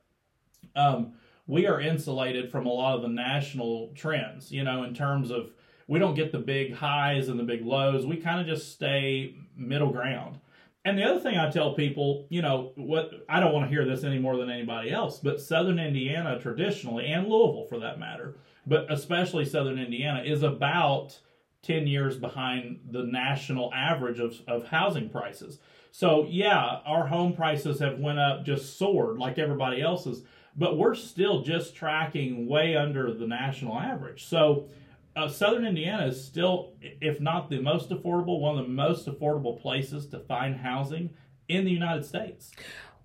Um, 0.75 1.15
we 1.47 1.67
are 1.67 1.81
insulated 1.81 2.51
from 2.51 2.67
a 2.67 2.73
lot 2.73 2.97
of 2.97 3.03
the 3.03 3.09
national 3.09 3.93
trends, 3.95 4.51
you 4.51 4.65
know, 4.65 4.85
in 4.85 4.95
terms 4.95 5.31
of 5.31 5.51
we 5.87 5.99
don't 5.99 6.15
get 6.15 6.33
the 6.33 6.39
big 6.39 6.73
highs 6.73 7.29
and 7.29 7.39
the 7.39 7.45
big 7.45 7.67
lows. 7.67 8.07
We 8.07 8.17
kind 8.17 8.41
of 8.41 8.47
just 8.47 8.73
stay 8.73 9.37
middle 9.55 9.91
ground. 9.91 10.39
And 10.85 10.99
the 10.99 11.05
other 11.05 11.21
thing 11.21 11.37
I 11.37 11.51
tell 11.51 11.75
people, 11.75 12.27
you 12.31 12.43
know, 12.43 12.73
what 12.77 13.11
I 13.29 13.39
don't 13.39 13.53
want 13.53 13.67
to 13.67 13.69
hear 13.69 13.85
this 13.85 14.03
any 14.03 14.19
more 14.19 14.37
than 14.37 14.51
anybody 14.51 14.91
else, 14.91 15.19
but 15.19 15.41
Southern 15.41 15.79
Indiana 15.79 16.41
traditionally, 16.41 17.07
and 17.07 17.29
Louisville 17.29 17.67
for 17.69 17.79
that 17.81 18.01
matter, 18.01 18.37
but 18.66 18.90
especially 18.90 19.45
Southern 19.45 19.78
Indiana, 19.78 20.23
is 20.25 20.42
about 20.42 21.19
10 21.62 21.87
years 21.87 22.16
behind 22.16 22.81
the 22.90 23.04
national 23.04 23.73
average 23.73 24.19
of, 24.19 24.40
of 24.47 24.69
housing 24.69 25.09
prices. 25.09 25.59
So 25.90 26.26
yeah, 26.28 26.81
our 26.87 27.07
home 27.07 27.35
prices 27.35 27.78
have 27.81 27.99
went 27.99 28.19
up 28.19 28.45
just 28.45 28.78
soared 28.78 29.19
like 29.19 29.38
everybody 29.38 29.81
else's, 29.81 30.23
but 30.57 30.76
we're 30.76 30.95
still 30.95 31.42
just 31.42 31.76
tracking 31.76 32.49
way 32.49 32.76
under 32.76 33.12
the 33.12 33.26
national 33.26 33.78
average. 33.78 34.25
So 34.25 34.69
uh, 35.14 35.28
Southern 35.28 35.66
Indiana 35.66 36.07
is 36.07 36.23
still, 36.23 36.73
if 36.81 37.21
not 37.21 37.50
the 37.50 37.61
most 37.61 37.90
affordable, 37.90 38.40
one 38.40 38.59
of 38.59 38.64
the 38.64 38.73
most 38.73 39.07
affordable 39.07 39.61
places 39.61 40.07
to 40.07 40.19
find 40.19 40.57
housing 40.57 41.11
in 41.49 41.64
the 41.64 41.71
United 41.71 42.04
States. 42.04 42.50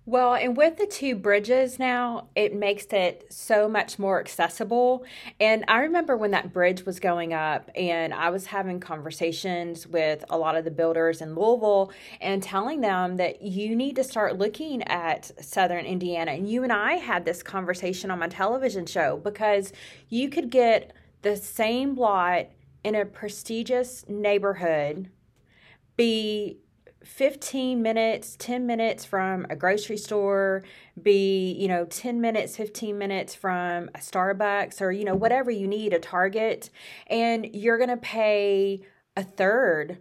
Well, 0.08 0.32
and 0.32 0.56
with 0.56 0.78
the 0.78 0.86
two 0.86 1.16
bridges 1.16 1.78
now, 1.78 2.28
it 2.34 2.54
makes 2.54 2.86
it 2.86 3.26
so 3.28 3.68
much 3.68 3.98
more 3.98 4.18
accessible. 4.18 5.04
And 5.38 5.66
I 5.68 5.80
remember 5.80 6.16
when 6.16 6.30
that 6.30 6.50
bridge 6.50 6.86
was 6.86 6.98
going 6.98 7.34
up, 7.34 7.70
and 7.74 8.14
I 8.14 8.30
was 8.30 8.46
having 8.46 8.80
conversations 8.80 9.86
with 9.86 10.24
a 10.30 10.38
lot 10.38 10.56
of 10.56 10.64
the 10.64 10.70
builders 10.70 11.20
in 11.20 11.34
Louisville 11.34 11.92
and 12.22 12.42
telling 12.42 12.80
them 12.80 13.18
that 13.18 13.42
you 13.42 13.76
need 13.76 13.96
to 13.96 14.02
start 14.02 14.38
looking 14.38 14.82
at 14.84 15.30
Southern 15.44 15.84
Indiana. 15.84 16.30
And 16.30 16.48
you 16.48 16.62
and 16.62 16.72
I 16.72 16.94
had 16.94 17.26
this 17.26 17.42
conversation 17.42 18.10
on 18.10 18.18
my 18.18 18.28
television 18.28 18.86
show 18.86 19.18
because 19.18 19.74
you 20.08 20.30
could 20.30 20.48
get 20.48 20.94
the 21.20 21.36
same 21.36 21.96
lot 21.96 22.46
in 22.82 22.94
a 22.94 23.04
prestigious 23.04 24.06
neighborhood 24.08 25.10
be 25.98 26.60
15 27.04 27.80
minutes, 27.80 28.36
10 28.38 28.66
minutes 28.66 29.04
from 29.04 29.46
a 29.50 29.56
grocery 29.56 29.96
store, 29.96 30.64
be, 31.00 31.52
you 31.52 31.68
know, 31.68 31.84
10 31.84 32.20
minutes, 32.20 32.56
15 32.56 32.98
minutes 32.98 33.34
from 33.34 33.88
a 33.94 33.98
Starbucks 33.98 34.80
or, 34.80 34.90
you 34.90 35.04
know, 35.04 35.14
whatever 35.14 35.50
you 35.50 35.66
need, 35.66 35.92
a 35.92 35.98
Target, 35.98 36.70
and 37.06 37.48
you're 37.54 37.78
going 37.78 37.90
to 37.90 37.96
pay 37.96 38.82
a 39.16 39.22
third 39.22 39.98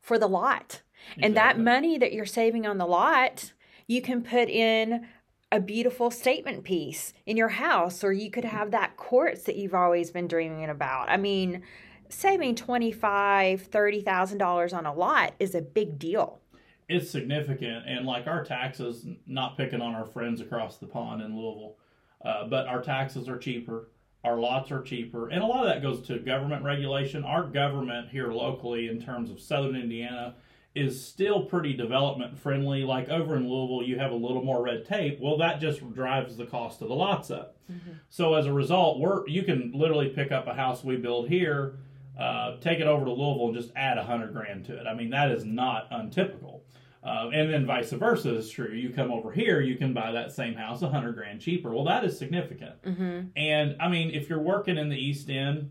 for 0.00 0.18
the 0.18 0.28
lot. 0.28 0.82
Exactly. 1.10 1.24
And 1.24 1.36
that 1.36 1.58
money 1.58 1.98
that 1.98 2.12
you're 2.12 2.26
saving 2.26 2.66
on 2.66 2.78
the 2.78 2.86
lot, 2.86 3.52
you 3.86 4.02
can 4.02 4.22
put 4.22 4.48
in 4.48 5.06
a 5.50 5.60
beautiful 5.60 6.10
statement 6.10 6.62
piece 6.62 7.14
in 7.24 7.36
your 7.36 7.48
house 7.48 8.04
or 8.04 8.12
you 8.12 8.30
could 8.30 8.44
have 8.44 8.70
that 8.70 8.96
quartz 8.96 9.44
that 9.44 9.56
you've 9.56 9.74
always 9.74 10.10
been 10.10 10.28
dreaming 10.28 10.68
about. 10.68 11.08
I 11.08 11.16
mean, 11.16 11.62
saving 12.08 12.54
twenty 12.54 12.92
five, 12.92 13.62
thirty 13.62 14.00
thousand 14.00 14.38
dollars 14.38 14.72
on 14.72 14.86
a 14.86 14.92
lot 14.92 15.34
is 15.38 15.54
a 15.54 15.62
big 15.62 15.98
deal. 15.98 16.40
It's 16.88 17.10
significant, 17.10 17.86
and 17.86 18.06
like 18.06 18.26
our 18.26 18.44
taxes, 18.44 19.06
not 19.26 19.56
picking 19.56 19.82
on 19.82 19.94
our 19.94 20.06
friends 20.06 20.40
across 20.40 20.78
the 20.78 20.86
pond 20.86 21.20
in 21.20 21.36
Louisville, 21.36 21.76
uh, 22.24 22.46
but 22.46 22.66
our 22.66 22.80
taxes 22.80 23.28
are 23.28 23.36
cheaper, 23.36 23.90
our 24.24 24.38
lots 24.38 24.72
are 24.72 24.82
cheaper, 24.82 25.28
and 25.28 25.42
a 25.42 25.46
lot 25.46 25.66
of 25.66 25.68
that 25.68 25.82
goes 25.82 26.06
to 26.06 26.18
government 26.18 26.64
regulation. 26.64 27.24
Our 27.24 27.44
government 27.44 28.08
here 28.08 28.32
locally, 28.32 28.88
in 28.88 29.02
terms 29.02 29.30
of 29.30 29.38
Southern 29.38 29.76
Indiana, 29.76 30.36
is 30.74 31.04
still 31.04 31.44
pretty 31.44 31.74
development 31.74 32.38
friendly. 32.38 32.84
Like 32.84 33.10
over 33.10 33.36
in 33.36 33.50
Louisville, 33.50 33.86
you 33.86 33.98
have 33.98 34.12
a 34.12 34.16
little 34.16 34.42
more 34.42 34.62
red 34.62 34.86
tape. 34.86 35.18
Well, 35.20 35.36
that 35.38 35.60
just 35.60 35.92
drives 35.92 36.36
the 36.36 36.46
cost 36.46 36.80
of 36.80 36.88
the 36.88 36.94
lots 36.94 37.30
up. 37.30 37.56
Mm-hmm. 37.70 37.90
So 38.08 38.32
as 38.34 38.46
a 38.46 38.52
result, 38.52 38.98
we're 38.98 39.28
you 39.28 39.42
can 39.42 39.72
literally 39.74 40.08
pick 40.08 40.32
up 40.32 40.46
a 40.46 40.54
house 40.54 40.82
we 40.82 40.96
build 40.96 41.28
here 41.28 41.76
uh, 42.18 42.56
take 42.60 42.80
it 42.80 42.86
over 42.86 43.04
to 43.04 43.12
Louisville 43.12 43.48
and 43.48 43.56
just 43.56 43.72
add 43.76 43.98
a 43.98 44.04
hundred 44.04 44.32
grand 44.32 44.64
to 44.66 44.76
it. 44.76 44.86
I 44.86 44.94
mean, 44.94 45.10
that 45.10 45.30
is 45.30 45.44
not 45.44 45.88
untypical. 45.90 46.62
Uh, 47.04 47.30
and 47.32 47.52
then 47.52 47.64
vice 47.64 47.90
versa 47.90 48.34
is 48.34 48.50
true. 48.50 48.72
You 48.72 48.90
come 48.90 49.12
over 49.12 49.30
here, 49.30 49.60
you 49.60 49.76
can 49.76 49.94
buy 49.94 50.10
that 50.12 50.32
same 50.32 50.54
house 50.54 50.82
a 50.82 50.88
hundred 50.88 51.14
grand 51.14 51.40
cheaper. 51.40 51.70
Well, 51.70 51.84
that 51.84 52.04
is 52.04 52.18
significant. 52.18 52.82
Mm-hmm. 52.82 53.28
And 53.36 53.76
I 53.80 53.88
mean, 53.88 54.10
if 54.10 54.28
you're 54.28 54.40
working 54.40 54.76
in 54.76 54.88
the 54.88 54.96
East 54.96 55.30
End 55.30 55.70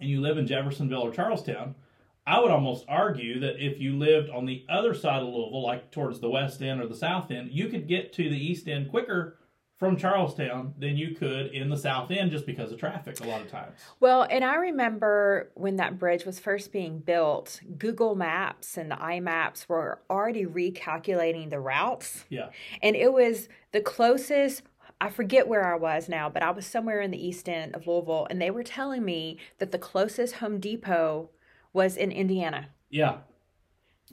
and 0.00 0.08
you 0.08 0.20
live 0.20 0.38
in 0.38 0.46
Jeffersonville 0.46 1.02
or 1.02 1.10
Charlestown, 1.10 1.74
I 2.26 2.40
would 2.40 2.50
almost 2.50 2.84
argue 2.88 3.40
that 3.40 3.62
if 3.62 3.78
you 3.80 3.98
lived 3.98 4.30
on 4.30 4.46
the 4.46 4.64
other 4.68 4.94
side 4.94 5.22
of 5.22 5.28
Louisville, 5.28 5.62
like 5.62 5.90
towards 5.90 6.20
the 6.20 6.30
West 6.30 6.62
End 6.62 6.80
or 6.80 6.86
the 6.86 6.94
South 6.94 7.30
End, 7.30 7.50
you 7.50 7.68
could 7.68 7.86
get 7.86 8.12
to 8.14 8.22
the 8.22 8.38
East 8.38 8.68
End 8.68 8.88
quicker 8.88 9.36
from 9.84 9.96
Charlestown 9.96 10.72
than 10.78 10.96
you 10.96 11.14
could 11.14 11.48
in 11.48 11.68
the 11.68 11.76
South 11.76 12.10
End 12.10 12.30
just 12.30 12.46
because 12.46 12.72
of 12.72 12.78
traffic 12.78 13.20
a 13.20 13.24
lot 13.24 13.42
of 13.42 13.50
times. 13.50 13.78
Well, 14.00 14.26
and 14.30 14.42
I 14.42 14.54
remember 14.56 15.50
when 15.54 15.76
that 15.76 15.98
bridge 15.98 16.24
was 16.24 16.40
first 16.40 16.72
being 16.72 17.00
built, 17.00 17.60
Google 17.76 18.14
Maps 18.14 18.78
and 18.78 18.90
the 18.90 18.96
iMaps 18.96 19.68
were 19.68 20.00
already 20.08 20.46
recalculating 20.46 21.50
the 21.50 21.60
routes. 21.60 22.24
Yeah. 22.30 22.48
And 22.82 22.96
it 22.96 23.12
was 23.12 23.48
the 23.72 23.80
closest 23.80 24.62
I 25.00 25.10
forget 25.10 25.48
where 25.48 25.66
I 25.66 25.76
was 25.76 26.08
now, 26.08 26.30
but 26.30 26.42
I 26.42 26.50
was 26.50 26.66
somewhere 26.66 27.02
in 27.02 27.10
the 27.10 27.22
east 27.22 27.46
end 27.46 27.74
of 27.74 27.86
Louisville 27.86 28.26
and 28.30 28.40
they 28.40 28.50
were 28.50 28.62
telling 28.62 29.04
me 29.04 29.38
that 29.58 29.70
the 29.70 29.78
closest 29.78 30.36
Home 30.36 30.60
Depot 30.60 31.28
was 31.74 31.96
in 31.96 32.10
Indiana. 32.10 32.68
Yeah. 32.88 33.18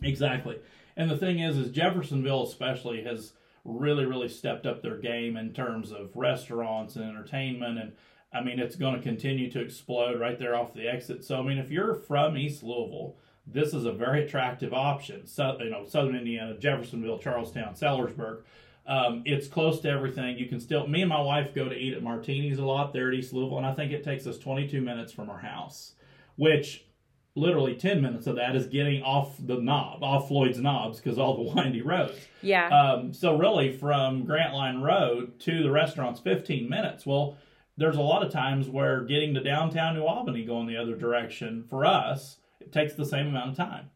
Exactly. 0.01 0.59
And 0.97 1.09
the 1.09 1.17
thing 1.17 1.39
is 1.39 1.57
is 1.57 1.71
Jeffersonville 1.71 2.43
especially 2.43 3.03
has 3.03 3.33
really, 3.63 4.05
really 4.05 4.29
stepped 4.29 4.65
up 4.65 4.81
their 4.81 4.97
game 4.97 5.37
in 5.37 5.53
terms 5.53 5.91
of 5.91 6.15
restaurants 6.15 6.95
and 6.95 7.05
entertainment. 7.05 7.79
And 7.79 7.91
I 8.33 8.41
mean, 8.41 8.59
it's 8.59 8.75
going 8.75 8.95
to 8.95 9.01
continue 9.01 9.51
to 9.51 9.61
explode 9.61 10.19
right 10.19 10.39
there 10.39 10.55
off 10.55 10.73
the 10.73 10.87
exit. 10.87 11.23
So, 11.23 11.39
I 11.39 11.43
mean, 11.43 11.57
if 11.57 11.69
you're 11.69 11.95
from 11.95 12.37
East 12.37 12.63
Louisville, 12.63 13.15
this 13.45 13.73
is 13.73 13.85
a 13.85 13.91
very 13.91 14.25
attractive 14.25 14.73
option. 14.73 15.25
So, 15.25 15.57
you 15.59 15.69
know, 15.69 15.85
Southern 15.85 16.15
Indiana, 16.15 16.57
Jeffersonville, 16.57 17.19
Charlestown, 17.19 17.73
Sellersburg. 17.73 18.41
Um, 18.87 19.21
it's 19.25 19.47
close 19.47 19.79
to 19.81 19.89
everything. 19.89 20.37
You 20.37 20.47
can 20.47 20.59
still, 20.59 20.87
me 20.87 21.01
and 21.01 21.09
my 21.09 21.21
wife 21.21 21.53
go 21.53 21.69
to 21.69 21.75
eat 21.75 21.93
at 21.93 22.03
Martini's 22.03 22.59
a 22.59 22.65
lot 22.65 22.93
there 22.93 23.09
at 23.09 23.13
East 23.13 23.31
Louisville, 23.33 23.57
and 23.57 23.65
I 23.65 23.73
think 23.73 23.91
it 23.91 24.03
takes 24.03 24.25
us 24.25 24.37
22 24.37 24.81
minutes 24.81 25.11
from 25.13 25.29
our 25.29 25.37
house, 25.37 25.93
which 26.35 26.85
literally 27.35 27.75
10 27.75 28.01
minutes 28.01 28.27
of 28.27 28.35
that 28.35 28.55
is 28.55 28.67
getting 28.67 29.03
off 29.03 29.35
the 29.39 29.55
knob, 29.55 30.03
off 30.03 30.27
Floyds 30.27 30.59
Knobs, 30.59 30.99
because 30.99 31.17
all 31.17 31.43
the 31.43 31.51
windy 31.55 31.81
roads. 31.81 32.19
Yeah. 32.41 32.67
Um, 32.67 33.13
so, 33.13 33.37
really, 33.37 33.71
from 33.75 34.25
Grantline 34.25 34.81
Road 34.81 35.39
to 35.41 35.63
the 35.63 35.71
restaurant's 35.71 36.19
15 36.19 36.69
minutes. 36.69 37.05
Well, 37.05 37.37
there's 37.77 37.95
a 37.95 38.01
lot 38.01 38.23
of 38.25 38.31
times 38.31 38.67
where 38.67 39.01
getting 39.01 39.33
to 39.33 39.43
downtown 39.43 39.95
New 39.95 40.03
Albany 40.03 40.45
going 40.45 40.67
the 40.67 40.77
other 40.77 40.95
direction 40.95 41.63
for 41.69 41.85
us, 41.85 42.37
it 42.59 42.71
takes 42.71 42.93
the 42.93 43.05
same 43.05 43.27
amount 43.27 43.51
of 43.51 43.57
time. 43.57 43.89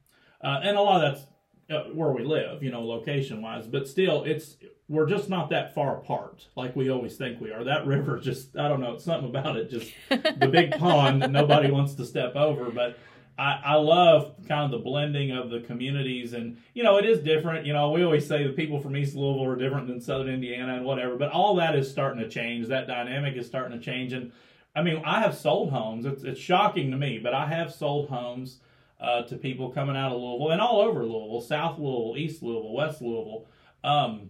Uh, 0.44 0.60
and 0.64 0.78
a 0.78 0.82
lot 0.82 1.04
of 1.04 1.14
that's 1.14 1.28
uh, 1.70 1.90
where 1.94 2.12
we 2.12 2.24
live, 2.24 2.64
you 2.64 2.72
know, 2.72 2.86
location 2.86 3.42
wise, 3.42 3.68
but 3.68 3.88
still, 3.88 4.24
it's 4.24 4.58
we're 4.88 5.08
just 5.08 5.30
not 5.30 5.50
that 5.50 5.74
far 5.74 5.98
apart 5.98 6.46
like 6.56 6.76
we 6.76 6.90
always 6.90 7.16
think 7.18 7.42
we 7.42 7.52
are. 7.52 7.64
That 7.64 7.88
river 7.88 8.20
just, 8.20 8.56
I 8.58 8.68
don't 8.68 8.80
know, 8.80 8.94
it's 8.94 9.04
something 9.04 9.30
about 9.30 9.58
it, 9.58 9.70
just 9.70 9.92
the 10.10 10.50
big 10.52 10.78
pond 10.78 11.22
that 11.22 11.32
nobody 11.32 11.72
wants 11.72 11.96
to 11.96 12.06
step 12.06 12.36
over. 12.36 12.70
But 12.70 12.98
I, 13.38 13.60
I 13.64 13.74
love 13.76 14.36
kind 14.48 14.66
of 14.66 14.72
the 14.72 14.84
blending 14.84 15.32
of 15.32 15.50
the 15.50 15.60
communities 15.62 16.34
and 16.34 16.58
you 16.74 16.84
know 16.84 16.98
it 16.98 17.06
is 17.06 17.20
different. 17.20 17.66
You 17.66 17.74
know 17.74 17.92
we 17.92 18.04
always 18.04 18.28
say 18.28 18.46
the 18.46 18.54
people 18.54 18.80
from 18.80 18.96
east 18.96 19.16
louisville 19.16 19.46
are 19.46 19.56
different 19.56 19.88
than 19.88 20.02
southern 20.02 20.34
indiana 20.34 20.76
and 20.76 20.86
whatever 20.86 21.16
but 21.18 21.32
all 21.32 21.56
that 21.56 21.76
is 21.76 21.90
starting 21.90 22.22
to 22.22 22.30
change. 22.30 22.68
That 22.68 22.88
dynamic 22.88 23.36
is 23.36 23.48
starting 23.48 23.78
to 23.78 23.84
change. 23.84 24.14
And 24.14 24.32
i 24.76 24.82
mean 24.82 25.02
i 25.06 25.20
have 25.20 25.38
sold 25.38 25.72
homes. 25.72 26.06
It's, 26.06 26.24
it's 26.24 26.40
shocking 26.40 26.92
to 26.92 26.98
me 26.98 27.20
but 27.20 27.34
i 27.34 27.46
have 27.48 27.74
sold 27.74 28.10
homes 28.10 28.60
uh, 29.00 29.24
to 29.24 29.36
people 29.36 29.70
coming 29.72 29.98
out 29.98 30.14
of 30.14 30.22
louisville 30.22 30.52
and 30.52 30.62
all 30.62 30.80
over 30.80 31.06
louisville 31.06 31.42
south 31.42 31.78
louisville 31.78 32.16
east 32.18 32.42
louisville 32.42 32.74
west 32.74 33.02
louisville 33.02 33.46
um, 33.84 34.30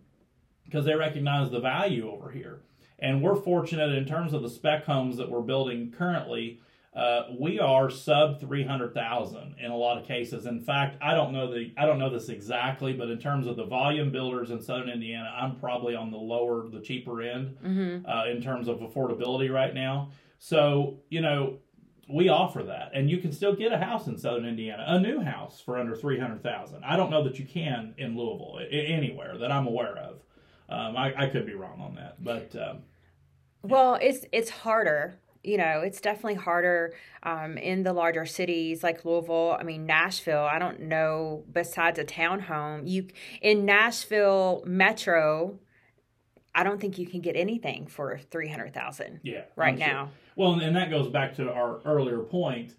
because 0.66 0.86
they 0.86 0.96
recognize 0.96 1.50
the 1.52 1.60
value 1.60 2.12
over 2.12 2.30
here. 2.30 2.62
And 3.00 3.22
we're 3.22 3.36
fortunate 3.36 3.94
in 3.94 4.06
terms 4.06 4.34
of 4.34 4.42
the 4.42 4.50
spec 4.50 4.86
homes 4.86 5.18
that 5.18 5.30
we're 5.30 5.42
building 5.42 5.94
currently 5.96 6.60
uh, 6.96 7.24
we 7.38 7.60
are 7.60 7.90
sub 7.90 8.40
300,000 8.40 9.56
in 9.60 9.70
a 9.70 9.76
lot 9.76 9.98
of 9.98 10.08
cases. 10.08 10.46
In 10.46 10.62
fact, 10.62 10.98
I 11.02 11.14
don't 11.14 11.34
know 11.34 11.52
the 11.52 11.74
I 11.78 11.86
don't 11.86 12.00
know 12.00 12.10
this 12.10 12.30
exactly, 12.30 12.94
but 12.94 13.10
in 13.10 13.20
terms 13.20 13.48
of 13.48 13.58
the 13.58 13.66
volume 13.66 14.12
builders 14.12 14.50
in 14.50 14.62
Southern 14.62 14.90
Indiana, 14.90 15.30
I'm 15.38 15.58
probably 15.58 15.94
on 15.94 16.10
the 16.10 16.18
lower, 16.18 16.70
the 16.70 16.80
cheaper 16.80 17.22
end 17.22 17.58
mm-hmm. 17.62 18.10
uh, 18.10 18.28
in 18.28 18.42
terms 18.42 18.70
of 18.70 18.80
affordability 18.80 19.54
right 19.54 19.74
now. 19.74 20.12
So 20.40 21.02
you 21.10 21.20
know, 21.20 21.60
we 22.10 22.30
offer 22.30 22.64
that, 22.64 22.92
and 22.94 23.10
you 23.10 23.18
can 23.18 23.34
still 23.34 23.54
get 23.54 23.74
a 23.74 23.78
house 23.78 24.08
in 24.08 24.18
Southern 24.18 24.46
Indiana, 24.46 24.86
a 24.88 24.98
new 24.98 25.20
house 25.20 25.60
for 25.60 25.78
under 25.78 25.98
300,000. 25.98 26.82
I 26.86 26.96
don't 26.96 27.10
know 27.10 27.24
that 27.26 27.38
you 27.40 27.46
can 27.46 27.94
in 27.98 28.18
Louisville 28.18 28.60
anywhere 28.72 29.38
that 29.38 29.52
I'm 29.52 29.68
aware 29.68 29.98
of. 29.98 30.22
Um, 30.70 30.96
I, 30.96 31.14
I, 31.16 31.28
could 31.28 31.46
be 31.46 31.54
wrong 31.54 31.82
on 31.82 31.96
that, 31.96 32.24
but. 32.24 32.56
Um, 32.56 32.84
well, 33.62 33.98
it's 34.02 34.26
it's 34.32 34.50
harder 34.50 35.20
you 35.46 35.58
know, 35.58 35.82
it's 35.82 36.02
definitely 36.02 36.36
harder 36.36 36.94
um, 37.24 37.58
in 37.58 37.84
the 37.84 37.94
larger 37.94 38.26
cities 38.26 38.84
like 38.84 39.06
Louisville. 39.06 39.56
I 39.60 39.64
mean, 39.64 39.86
Nashville. 39.86 40.44
I 40.44 40.60
don't 40.60 40.82
know. 40.82 41.44
Besides 41.52 42.00
a 42.00 42.06
townhome, 42.06 42.88
you 42.88 43.08
in 43.42 43.66
Nashville 43.66 44.64
Metro, 44.66 45.60
I 46.54 46.64
don't 46.64 46.80
think 46.80 46.98
you 46.98 47.06
can 47.06 47.22
get 47.22 47.36
anything 47.36 47.88
for 47.88 48.20
three 48.32 48.50
hundred 48.50 48.74
thousand. 48.74 49.20
Yeah, 49.24 49.44
right 49.56 49.74
I'm 49.74 49.80
now. 49.80 50.06
Sure. 50.06 50.12
Well, 50.36 50.60
and 50.60 50.76
that 50.76 50.90
goes 50.90 51.08
back 51.08 51.36
to 51.36 51.52
our 51.52 51.82
earlier 51.86 52.20
point. 52.20 52.74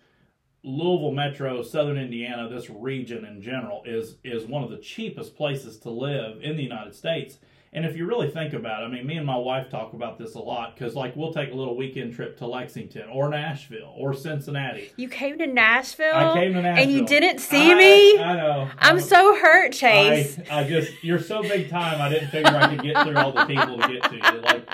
Louisville 0.63 1.13
Metro, 1.13 1.63
Southern 1.63 1.97
Indiana, 1.97 2.49
this 2.49 2.69
region 2.69 3.25
in 3.25 3.41
general 3.41 3.83
is 3.85 4.17
is 4.25 4.45
one 4.45 4.65
of 4.65 4.71
the 4.71 4.79
cheapest 4.79 5.37
places 5.37 5.79
to 5.79 5.91
live 5.91 6.43
in 6.43 6.57
the 6.57 6.63
United 6.63 6.95
States. 6.95 7.39
And 7.76 7.85
if 7.85 7.95
you 7.95 8.06
really 8.06 8.30
think 8.30 8.54
about 8.54 8.83
it, 8.83 8.87
I 8.87 8.88
mean, 8.88 9.06
me 9.06 9.18
and 9.18 9.26
my 9.26 9.37
wife 9.37 9.68
talk 9.68 9.92
about 9.92 10.18
this 10.18 10.35
a 10.35 10.38
lot 10.38 10.75
because, 10.75 10.95
like, 10.95 11.14
we'll 11.14 11.35
take 11.35 11.52
a 11.52 11.54
little 11.54 11.76
weekend 11.76 12.14
trip 12.14 12.38
to 12.38 12.47
Lexington 12.47 13.06
or 13.12 13.28
Nashville 13.28 13.92
or 13.99 14.14
Cincinnati. 14.14 14.92
You 14.97 15.11
came 15.11 15.37
to 15.37 15.47
Nashville? 15.47 16.14
I 16.14 16.33
came 16.33 16.54
to 16.54 16.62
Nashville. 16.62 16.83
And 16.85 16.90
you 16.90 17.04
didn't 17.04 17.38
see 17.40 17.73
I, 17.73 17.75
me? 17.75 18.18
I 18.18 18.35
know. 18.37 18.71
I'm 18.78 18.99
so 18.99 19.37
hurt, 19.37 19.73
Chase. 19.73 20.38
I, 20.50 20.61
I 20.61 20.64
just, 20.66 20.90
you're 21.04 21.21
so 21.21 21.42
big 21.42 21.68
time, 21.68 22.00
I 22.00 22.09
didn't 22.09 22.30
figure 22.30 22.50
I 22.50 22.75
could 22.75 22.83
get 22.83 23.04
through 23.04 23.16
all 23.18 23.33
the 23.33 23.45
people 23.45 23.76
to 23.78 23.88
get 23.88 24.04
to 24.04 24.14
you. 24.16 24.40
Like, 24.40 24.66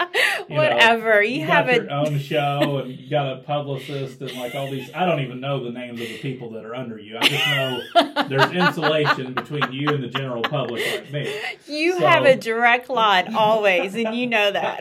you 0.48 0.54
Whatever. 0.56 1.14
Know, 1.14 1.20
you, 1.22 1.40
you 1.40 1.46
have 1.46 1.66
got 1.66 1.74
a. 1.74 1.82
your 1.82 1.90
own 1.90 2.18
show 2.20 2.78
and 2.84 2.92
you 2.96 3.10
got 3.10 3.32
a 3.32 3.42
publicist 3.42 4.20
and, 4.20 4.30
like, 4.34 4.54
all 4.54 4.70
these. 4.70 4.92
I 4.94 5.06
don't 5.06 5.18
even 5.22 5.40
know 5.40 5.64
the 5.64 5.72
names 5.72 6.00
of 6.00 6.06
the 6.06 6.18
people 6.18 6.52
that 6.52 6.64
are 6.64 6.76
under 6.76 7.00
you. 7.00 7.18
I 7.20 7.26
just 7.26 7.46
know 7.48 8.28
there's 8.28 8.52
insulation 8.52 9.34
between 9.34 9.72
you 9.72 9.88
and 9.88 10.04
the 10.04 10.08
general 10.08 10.42
public 10.42 10.84
like 10.92 11.10
me. 11.12 11.34
You 11.66 11.98
So- 11.98 12.06
have 12.06 12.24
a 12.26 12.36
direct 12.36 12.91
line 12.92 13.34
always, 13.36 13.94
and 13.94 14.14
you 14.14 14.26
know 14.26 14.50
that. 14.52 14.80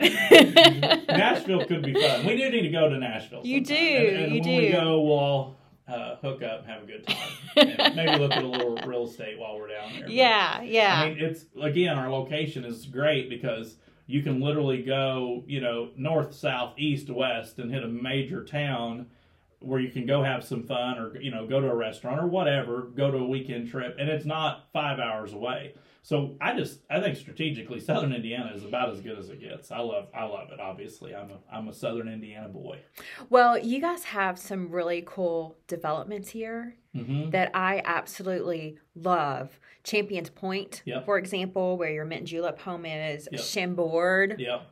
Nashville 1.08 1.64
could 1.66 1.82
be 1.82 1.94
fun. 1.94 2.26
We 2.26 2.36
do 2.36 2.50
need 2.50 2.62
to 2.62 2.68
go 2.68 2.88
to 2.88 2.98
Nashville. 2.98 3.42
You 3.44 3.64
sometime. 3.64 3.76
do, 3.76 4.08
And, 4.08 4.16
and 4.16 4.34
you 4.34 4.40
when 4.40 4.56
we 4.56 4.66
do. 4.68 4.72
go, 4.72 5.00
we'll 5.00 5.56
uh, 5.88 6.16
hook 6.16 6.42
up 6.42 6.64
have 6.66 6.84
a 6.84 6.86
good 6.86 7.06
time. 7.06 7.16
Maybe 7.96 8.16
look 8.18 8.32
at 8.32 8.42
a 8.42 8.46
little 8.46 8.76
real 8.86 9.04
estate 9.06 9.38
while 9.38 9.58
we're 9.58 9.68
down 9.68 9.92
there. 9.92 10.02
But, 10.02 10.10
yeah, 10.10 10.62
yeah. 10.62 11.02
I 11.02 11.08
mean, 11.10 11.18
it's 11.18 11.44
again, 11.60 11.98
our 11.98 12.10
location 12.10 12.64
is 12.64 12.86
great 12.86 13.28
because 13.28 13.76
you 14.06 14.22
can 14.22 14.40
literally 14.40 14.82
go, 14.82 15.42
you 15.46 15.60
know, 15.60 15.90
north, 15.96 16.34
south, 16.34 16.74
east, 16.78 17.10
west, 17.10 17.58
and 17.58 17.70
hit 17.72 17.82
a 17.82 17.88
major 17.88 18.44
town 18.44 19.06
where 19.60 19.78
you 19.80 19.90
can 19.90 20.06
go 20.06 20.22
have 20.24 20.42
some 20.44 20.64
fun, 20.64 20.98
or 20.98 21.20
you 21.20 21.30
know, 21.30 21.46
go 21.46 21.60
to 21.60 21.68
a 21.70 21.74
restaurant 21.74 22.20
or 22.20 22.26
whatever, 22.26 22.82
go 22.82 23.10
to 23.10 23.18
a 23.18 23.26
weekend 23.26 23.70
trip, 23.70 23.96
and 23.98 24.08
it's 24.08 24.24
not 24.24 24.64
five 24.72 24.98
hours 24.98 25.32
away. 25.32 25.74
So 26.04 26.34
I 26.40 26.56
just, 26.56 26.80
I 26.90 27.00
think 27.00 27.16
strategically, 27.16 27.78
Southern 27.78 28.12
Indiana 28.12 28.52
is 28.54 28.64
about 28.64 28.90
as 28.90 29.00
good 29.00 29.16
as 29.18 29.28
it 29.30 29.40
gets. 29.40 29.70
I 29.70 29.78
love, 29.78 30.08
I 30.12 30.24
love 30.24 30.50
it. 30.50 30.58
Obviously, 30.58 31.14
I'm 31.14 31.30
a, 31.30 31.38
I'm 31.56 31.68
a 31.68 31.72
Southern 31.72 32.08
Indiana 32.08 32.48
boy. 32.48 32.80
well, 33.30 33.56
you 33.56 33.80
guys 33.80 34.02
have 34.04 34.36
some 34.38 34.68
really 34.70 35.04
cool 35.06 35.56
developments 35.68 36.28
here 36.30 36.74
hmm 36.94 37.30
that 37.30 37.50
I 37.54 37.80
absolutely 37.84 38.78
love. 38.96 39.58
Champions 39.84 40.28
Point, 40.28 40.82
Yep. 40.84 41.04
for 41.06 41.18
example, 41.18 41.76
where 41.78 41.90
your 41.90 42.04
mint 42.04 42.24
julep 42.24 42.58
home 42.60 42.84
is, 42.84 43.28
Yep. 43.32 43.40
Chambord, 43.40 44.36
Yep, 44.40 44.66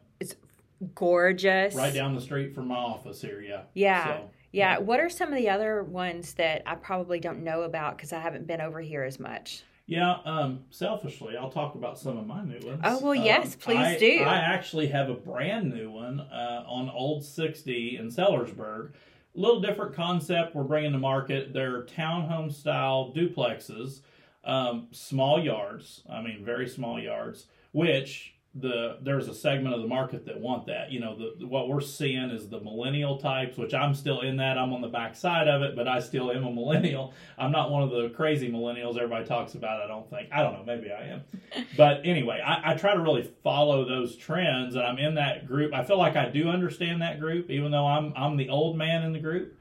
gorgeous. 0.94 1.74
right 1.74 1.94
down 1.94 2.14
the 2.14 2.20
street 2.20 2.54
from 2.54 2.68
my 2.68 2.76
office 2.76 3.20
here. 3.22 3.40
Yeah. 3.40 3.62
Yeah. 3.74 4.04
So, 4.18 4.30
Yeah. 4.52 4.78
What 4.78 4.98
are 5.00 5.08
some 5.08 5.28
of 5.32 5.36
the 5.38 5.48
other 5.48 5.84
ones 5.84 6.34
that 6.34 6.62
I 6.66 6.74
probably 6.74 7.20
don't 7.20 7.42
know 7.44 7.62
about 7.62 7.96
because 7.96 8.12
I 8.12 8.18
haven't 8.20 8.46
been 8.46 8.60
over 8.60 8.80
here 8.80 9.04
as 9.04 9.18
much? 9.20 9.62
Yeah, 9.90 10.18
um, 10.24 10.60
selfishly, 10.70 11.36
I'll 11.36 11.50
talk 11.50 11.74
about 11.74 11.98
some 11.98 12.16
of 12.16 12.24
my 12.24 12.44
new 12.44 12.64
ones. 12.64 12.80
Oh, 12.84 13.00
well, 13.02 13.14
yes, 13.14 13.54
Um, 13.54 13.60
please 13.60 13.76
I, 13.78 13.98
do. 13.98 14.20
I 14.20 14.36
actually 14.36 14.86
have 14.86 15.10
a 15.10 15.14
brand 15.14 15.74
new 15.74 15.90
one 15.90 16.20
uh, 16.20 16.62
on 16.64 16.88
Old 16.88 17.24
60 17.24 17.96
in 17.96 18.06
Sellersburg. 18.06 18.90
A 18.92 19.38
little 19.40 19.60
different 19.60 19.96
concept 19.96 20.54
we're 20.54 20.62
bringing 20.62 20.92
to 20.92 20.98
market. 20.98 21.52
They're 21.52 21.82
townhome 21.82 22.52
style 22.52 23.12
duplexes, 23.12 24.02
um, 24.44 24.86
small 24.92 25.42
yards. 25.42 26.02
I 26.08 26.22
mean, 26.22 26.44
very 26.44 26.68
small 26.68 27.00
yards, 27.00 27.46
which 27.72 28.34
the 28.52 28.98
there's 29.00 29.28
a 29.28 29.34
segment 29.34 29.74
of 29.76 29.80
the 29.80 29.86
market 29.86 30.26
that 30.26 30.40
want 30.40 30.66
that. 30.66 30.90
You 30.90 30.98
know, 30.98 31.16
the 31.38 31.46
what 31.46 31.68
we're 31.68 31.80
seeing 31.80 32.30
is 32.30 32.48
the 32.48 32.60
millennial 32.60 33.16
types, 33.16 33.56
which 33.56 33.72
I'm 33.72 33.94
still 33.94 34.22
in 34.22 34.38
that. 34.38 34.58
I'm 34.58 34.72
on 34.72 34.80
the 34.80 34.88
back 34.88 35.14
side 35.14 35.46
of 35.46 35.62
it, 35.62 35.76
but 35.76 35.86
I 35.86 36.00
still 36.00 36.32
am 36.32 36.44
a 36.44 36.50
millennial. 36.50 37.14
I'm 37.38 37.52
not 37.52 37.70
one 37.70 37.84
of 37.84 37.90
the 37.90 38.10
crazy 38.10 38.50
millennials 38.50 38.96
everybody 38.96 39.24
talks 39.24 39.54
about. 39.54 39.80
I 39.80 39.86
don't 39.86 40.08
think. 40.10 40.30
I 40.32 40.42
don't 40.42 40.54
know. 40.54 40.64
Maybe 40.64 40.90
I 40.90 41.06
am. 41.06 41.22
But 41.76 42.02
anyway, 42.04 42.40
I, 42.44 42.72
I 42.72 42.74
try 42.74 42.94
to 42.94 43.00
really 43.00 43.22
follow 43.42 43.84
those 43.84 44.16
trends, 44.16 44.74
and 44.74 44.84
I'm 44.84 44.98
in 44.98 45.14
that 45.14 45.46
group. 45.46 45.72
I 45.72 45.84
feel 45.84 45.98
like 45.98 46.16
I 46.16 46.28
do 46.28 46.48
understand 46.48 47.02
that 47.02 47.20
group, 47.20 47.50
even 47.50 47.70
though 47.70 47.86
I'm 47.86 48.12
I'm 48.16 48.36
the 48.36 48.48
old 48.48 48.76
man 48.76 49.04
in 49.04 49.12
the 49.12 49.18
group. 49.20 49.56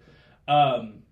Um, 0.48 1.04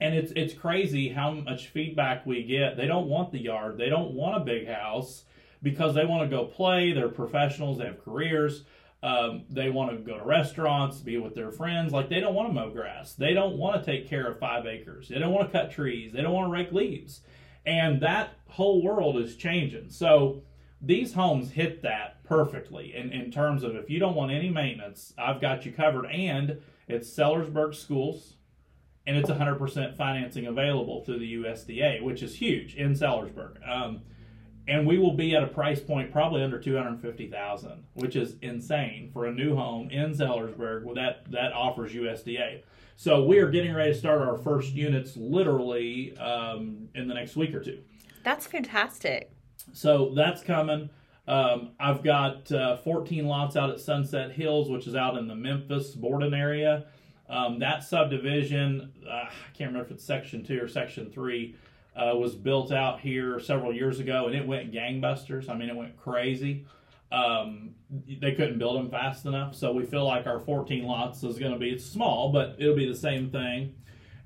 and 0.00 0.14
it's 0.14 0.32
it's 0.36 0.54
crazy 0.54 1.08
how 1.08 1.32
much 1.32 1.68
feedback 1.68 2.24
we 2.24 2.44
get. 2.44 2.76
They 2.76 2.86
don't 2.86 3.08
want 3.08 3.32
the 3.32 3.40
yard. 3.40 3.78
They 3.78 3.88
don't 3.88 4.12
want 4.12 4.36
a 4.36 4.44
big 4.44 4.68
house 4.68 5.24
because 5.62 5.94
they 5.94 6.04
want 6.04 6.28
to 6.28 6.36
go 6.36 6.44
play. 6.44 6.92
They're 6.92 7.08
professionals. 7.08 7.78
They 7.78 7.86
have 7.86 8.04
careers. 8.04 8.64
Um, 9.02 9.44
they 9.48 9.70
want 9.70 9.90
to 9.92 9.96
go 9.96 10.18
to 10.18 10.24
restaurants, 10.24 10.98
be 10.98 11.16
with 11.16 11.34
their 11.34 11.50
friends. 11.50 11.92
Like 11.92 12.08
they 12.10 12.20
don't 12.20 12.34
want 12.34 12.50
to 12.50 12.52
mow 12.52 12.70
grass. 12.70 13.14
They 13.14 13.32
don't 13.32 13.56
want 13.56 13.82
to 13.82 13.90
take 13.90 14.08
care 14.08 14.26
of 14.26 14.38
five 14.38 14.66
acres. 14.66 15.08
They 15.08 15.18
don't 15.18 15.32
want 15.32 15.50
to 15.50 15.58
cut 15.58 15.70
trees. 15.70 16.12
They 16.12 16.20
don't 16.20 16.32
want 16.32 16.48
to 16.48 16.52
rake 16.52 16.72
leaves. 16.72 17.22
And 17.64 18.00
that 18.02 18.34
whole 18.48 18.82
world 18.82 19.16
is 19.16 19.36
changing. 19.36 19.90
So 19.90 20.42
these 20.82 21.14
homes 21.14 21.50
hit 21.50 21.82
that 21.82 22.22
perfectly 22.24 22.94
in, 22.94 23.10
in 23.10 23.30
terms 23.30 23.62
of 23.62 23.74
if 23.74 23.88
you 23.88 23.98
don't 23.98 24.14
want 24.14 24.32
any 24.32 24.50
maintenance, 24.50 25.14
I've 25.18 25.40
got 25.40 25.64
you 25.64 25.72
covered. 25.72 26.06
And 26.06 26.60
it's 26.88 27.08
Sellersburg 27.08 27.74
schools 27.74 28.34
and 29.06 29.16
it's 29.16 29.30
100% 29.30 29.96
financing 29.96 30.46
available 30.46 31.04
through 31.04 31.18
the 31.20 31.34
USDA, 31.34 32.02
which 32.02 32.22
is 32.22 32.36
huge 32.36 32.74
in 32.74 32.92
Sellersburg. 32.92 33.66
Um, 33.68 34.02
and 34.68 34.86
we 34.86 34.98
will 34.98 35.14
be 35.14 35.34
at 35.34 35.42
a 35.42 35.46
price 35.46 35.80
point 35.80 36.12
probably 36.12 36.42
under 36.42 36.58
250,000, 36.58 37.84
which 37.94 38.16
is 38.16 38.36
insane 38.42 39.10
for 39.12 39.26
a 39.26 39.32
new 39.32 39.56
home 39.56 39.90
in 39.90 40.12
Sellersburg. 40.12 40.84
Well, 40.84 40.94
that 40.94 41.30
that 41.30 41.52
offers 41.52 41.92
USDA. 41.92 42.62
So 42.96 43.24
we 43.24 43.38
are 43.38 43.50
getting 43.50 43.74
ready 43.74 43.92
to 43.92 43.98
start 43.98 44.20
our 44.20 44.36
first 44.36 44.74
units 44.74 45.16
literally 45.16 46.16
um, 46.18 46.88
in 46.94 47.08
the 47.08 47.14
next 47.14 47.34
week 47.34 47.54
or 47.54 47.60
two. 47.60 47.80
That's 48.22 48.46
fantastic. 48.46 49.32
So 49.72 50.12
that's 50.14 50.42
coming. 50.42 50.90
Um, 51.26 51.70
I've 51.78 52.02
got 52.02 52.50
uh, 52.52 52.76
14 52.78 53.26
lots 53.26 53.56
out 53.56 53.70
at 53.70 53.80
Sunset 53.80 54.32
Hills, 54.32 54.68
which 54.68 54.86
is 54.86 54.94
out 54.94 55.16
in 55.16 55.28
the 55.28 55.34
Memphis, 55.34 55.92
Borden 55.92 56.34
area. 56.34 56.86
Um, 57.28 57.60
that 57.60 57.84
subdivision, 57.84 58.92
uh, 59.08 59.12
I 59.12 59.30
can't 59.56 59.70
remember 59.70 59.86
if 59.86 59.92
it's 59.92 60.04
section 60.04 60.44
two 60.44 60.60
or 60.60 60.68
section 60.68 61.10
three, 61.10 61.54
uh, 61.96 62.14
was 62.16 62.34
built 62.34 62.72
out 62.72 63.00
here 63.00 63.40
several 63.40 63.72
years 63.74 64.00
ago, 64.00 64.26
and 64.26 64.34
it 64.34 64.46
went 64.46 64.72
gangbusters. 64.72 65.48
I 65.48 65.56
mean, 65.56 65.68
it 65.68 65.76
went 65.76 65.96
crazy. 65.96 66.66
Um, 67.12 67.74
they 67.90 68.32
couldn't 68.32 68.58
build 68.58 68.78
them 68.78 68.90
fast 68.90 69.26
enough, 69.26 69.54
so 69.54 69.72
we 69.72 69.84
feel 69.84 70.06
like 70.06 70.26
our 70.26 70.38
14 70.38 70.84
lots 70.84 71.24
is 71.24 71.38
going 71.38 71.52
to 71.52 71.58
be 71.58 71.70
it's 71.70 71.84
small, 71.84 72.30
but 72.30 72.56
it'll 72.58 72.76
be 72.76 72.88
the 72.88 72.96
same 72.96 73.30
thing. 73.30 73.74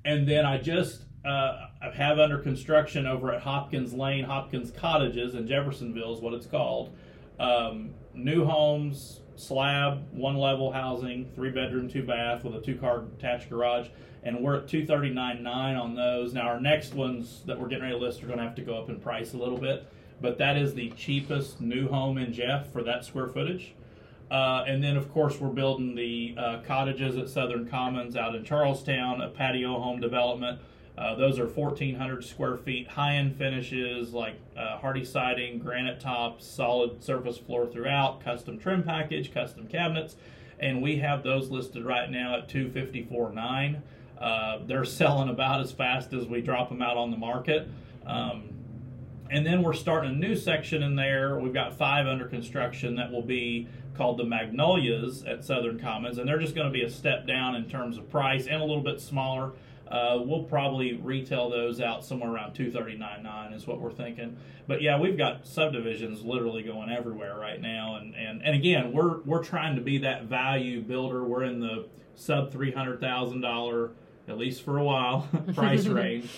And 0.04 0.28
then 0.28 0.44
I 0.44 0.58
just 0.58 1.02
uh, 1.24 1.68
have 1.94 2.18
under 2.18 2.38
construction 2.38 3.06
over 3.06 3.32
at 3.32 3.40
Hopkins 3.40 3.94
Lane, 3.94 4.24
Hopkins 4.24 4.70
Cottages 4.70 5.34
in 5.34 5.46
Jeffersonville 5.46 6.14
is 6.14 6.20
what 6.20 6.34
it's 6.34 6.46
called. 6.46 6.94
Um, 7.38 7.94
new 8.14 8.44
homes, 8.44 9.20
slab, 9.36 10.06
one 10.12 10.36
level 10.36 10.70
housing, 10.72 11.30
three 11.34 11.50
bedroom, 11.50 11.88
two 11.88 12.04
bath 12.04 12.44
with 12.44 12.54
a 12.54 12.60
two 12.60 12.76
car 12.76 13.04
attached 13.18 13.50
garage, 13.50 13.88
and 14.22 14.40
we're 14.40 14.56
at 14.56 14.68
two 14.68 14.86
thirty 14.86 15.10
nine 15.10 15.42
nine 15.42 15.76
on 15.76 15.94
those. 15.94 16.32
Now 16.32 16.42
our 16.42 16.60
next 16.60 16.94
ones 16.94 17.42
that 17.46 17.58
we're 17.58 17.68
getting 17.68 17.84
ready 17.84 17.94
to 17.94 18.00
list 18.00 18.22
are 18.22 18.26
going 18.26 18.38
to 18.38 18.44
have 18.44 18.54
to 18.54 18.62
go 18.62 18.78
up 18.78 18.88
in 18.88 19.00
price 19.00 19.34
a 19.34 19.36
little 19.36 19.58
bit, 19.58 19.86
but 20.20 20.38
that 20.38 20.56
is 20.56 20.74
the 20.74 20.90
cheapest 20.90 21.60
new 21.60 21.88
home 21.88 22.18
in 22.18 22.32
Jeff 22.32 22.72
for 22.72 22.82
that 22.84 23.04
square 23.04 23.26
footage. 23.26 23.74
Uh, 24.30 24.64
and 24.66 24.82
then, 24.82 24.96
of 24.96 25.12
course, 25.12 25.38
we're 25.38 25.48
building 25.48 25.94
the 25.94 26.34
uh, 26.38 26.58
cottages 26.66 27.16
at 27.18 27.28
Southern 27.28 27.68
Commons 27.68 28.16
out 28.16 28.34
in 28.34 28.42
Charlestown, 28.42 29.20
a 29.20 29.28
patio 29.28 29.78
home 29.78 30.00
development. 30.00 30.60
Uh, 30.96 31.16
those 31.16 31.38
are 31.40 31.46
1,400 31.46 32.24
square 32.24 32.56
feet, 32.56 32.88
high 32.88 33.16
end 33.16 33.36
finishes 33.36 34.12
like 34.12 34.36
uh, 34.56 34.78
Hardie 34.78 35.06
siding, 35.06 35.58
granite 35.58 35.98
tops, 35.98 36.46
solid 36.46 37.02
surface 37.02 37.36
floor 37.36 37.66
throughout, 37.66 38.22
custom 38.22 38.58
trim 38.58 38.82
package, 38.84 39.34
custom 39.34 39.66
cabinets. 39.66 40.14
And 40.60 40.80
we 40.80 40.98
have 40.98 41.24
those 41.24 41.50
listed 41.50 41.84
right 41.84 42.08
now 42.08 42.38
at 42.38 42.48
254.9. 42.48 43.82
Uh, 44.18 44.58
they're 44.66 44.84
selling 44.84 45.28
about 45.28 45.60
as 45.60 45.72
fast 45.72 46.12
as 46.12 46.26
we 46.26 46.40
drop 46.40 46.68
them 46.68 46.80
out 46.80 46.96
on 46.96 47.10
the 47.10 47.16
market. 47.16 47.68
Um, 48.06 48.50
and 49.30 49.44
then 49.44 49.62
we're 49.62 49.72
starting 49.72 50.12
a 50.12 50.14
new 50.14 50.36
section 50.36 50.82
in 50.82 50.94
there. 50.94 51.38
We've 51.38 51.54
got 51.54 51.76
five 51.76 52.06
under 52.06 52.26
construction 52.26 52.94
that 52.96 53.10
will 53.10 53.22
be 53.22 53.66
called 53.96 54.18
the 54.18 54.24
Magnolias 54.24 55.24
at 55.24 55.44
Southern 55.44 55.78
Commons, 55.78 56.18
and 56.18 56.28
they're 56.28 56.38
just 56.38 56.54
going 56.54 56.66
to 56.66 56.72
be 56.72 56.82
a 56.82 56.90
step 56.90 57.26
down 57.26 57.54
in 57.54 57.68
terms 57.68 57.96
of 57.96 58.08
price 58.10 58.46
and 58.46 58.60
a 58.60 58.64
little 58.64 58.82
bit 58.82 59.00
smaller. 59.00 59.52
Uh, 59.88 60.18
we'll 60.24 60.44
probably 60.44 60.94
retail 60.94 61.50
those 61.50 61.80
out 61.80 62.04
somewhere 62.04 62.30
around 62.30 62.54
two 62.54 62.70
thirty 62.70 62.96
nine 62.96 63.22
nine 63.22 63.52
is 63.52 63.66
what 63.66 63.80
we're 63.80 63.92
thinking. 63.92 64.36
But 64.66 64.80
yeah, 64.80 64.98
we've 64.98 65.18
got 65.18 65.46
subdivisions 65.46 66.22
literally 66.22 66.62
going 66.62 66.90
everywhere 66.90 67.38
right 67.38 67.60
now, 67.60 67.96
and 67.96 68.14
and, 68.14 68.42
and 68.42 68.56
again, 68.56 68.92
we're 68.92 69.20
we're 69.22 69.44
trying 69.44 69.76
to 69.76 69.82
be 69.82 69.98
that 69.98 70.24
value 70.24 70.80
builder. 70.80 71.22
We're 71.22 71.44
in 71.44 71.60
the 71.60 71.86
sub 72.14 72.50
three 72.50 72.72
hundred 72.72 73.00
thousand 73.00 73.42
dollar, 73.42 73.90
at 74.26 74.38
least 74.38 74.62
for 74.62 74.78
a 74.78 74.84
while, 74.84 75.28
price 75.54 75.86
range. 75.86 76.30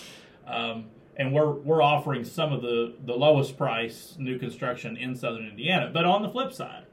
Um, 0.45 0.85
and 1.15 1.33
we're 1.33 1.51
we're 1.51 1.81
offering 1.81 2.25
some 2.25 2.51
of 2.53 2.61
the 2.61 2.95
the 3.05 3.13
lowest 3.13 3.57
price 3.57 4.15
new 4.19 4.37
construction 4.37 4.97
in 4.97 5.15
southern 5.15 5.47
Indiana. 5.47 5.89
But 5.91 6.05
on 6.05 6.21
the 6.21 6.29
flip 6.29 6.51
side, 6.51 6.83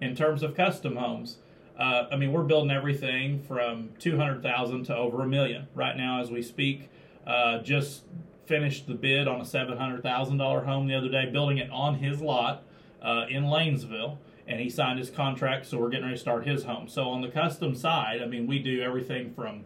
in 0.00 0.16
terms 0.16 0.42
of 0.42 0.56
custom 0.56 0.96
homes, 0.96 1.36
Uh, 1.78 2.06
I 2.10 2.16
mean, 2.16 2.32
we're 2.32 2.42
building 2.42 2.72
everything 2.72 3.40
from 3.42 3.90
200,000 4.00 4.84
to 4.84 4.96
over 4.96 5.22
a 5.22 5.26
million 5.28 5.68
right 5.74 5.96
now 5.96 6.20
as 6.20 6.30
we 6.30 6.42
speak. 6.42 6.90
Uh, 7.26 7.58
just 7.58 8.02
finished 8.46 8.86
the 8.86 8.94
bid 8.94 9.28
on 9.28 9.40
a 9.40 9.44
$700,000 9.44 10.64
home 10.64 10.88
the 10.88 10.94
other 10.94 11.08
day, 11.08 11.26
building 11.30 11.58
it 11.58 11.70
on 11.70 11.96
his 11.96 12.20
lot 12.20 12.64
uh, 13.02 13.26
in 13.28 13.44
Lanesville, 13.44 14.18
and 14.46 14.58
he 14.58 14.68
signed 14.68 14.98
his 14.98 15.10
contract, 15.10 15.66
so 15.66 15.78
we're 15.78 15.90
getting 15.90 16.06
ready 16.06 16.16
to 16.16 16.20
start 16.20 16.46
his 16.46 16.64
home. 16.64 16.88
So 16.88 17.10
on 17.10 17.20
the 17.20 17.28
custom 17.28 17.74
side, 17.74 18.22
I 18.22 18.26
mean, 18.26 18.46
we 18.46 18.58
do 18.58 18.80
everything 18.80 19.32
from 19.34 19.64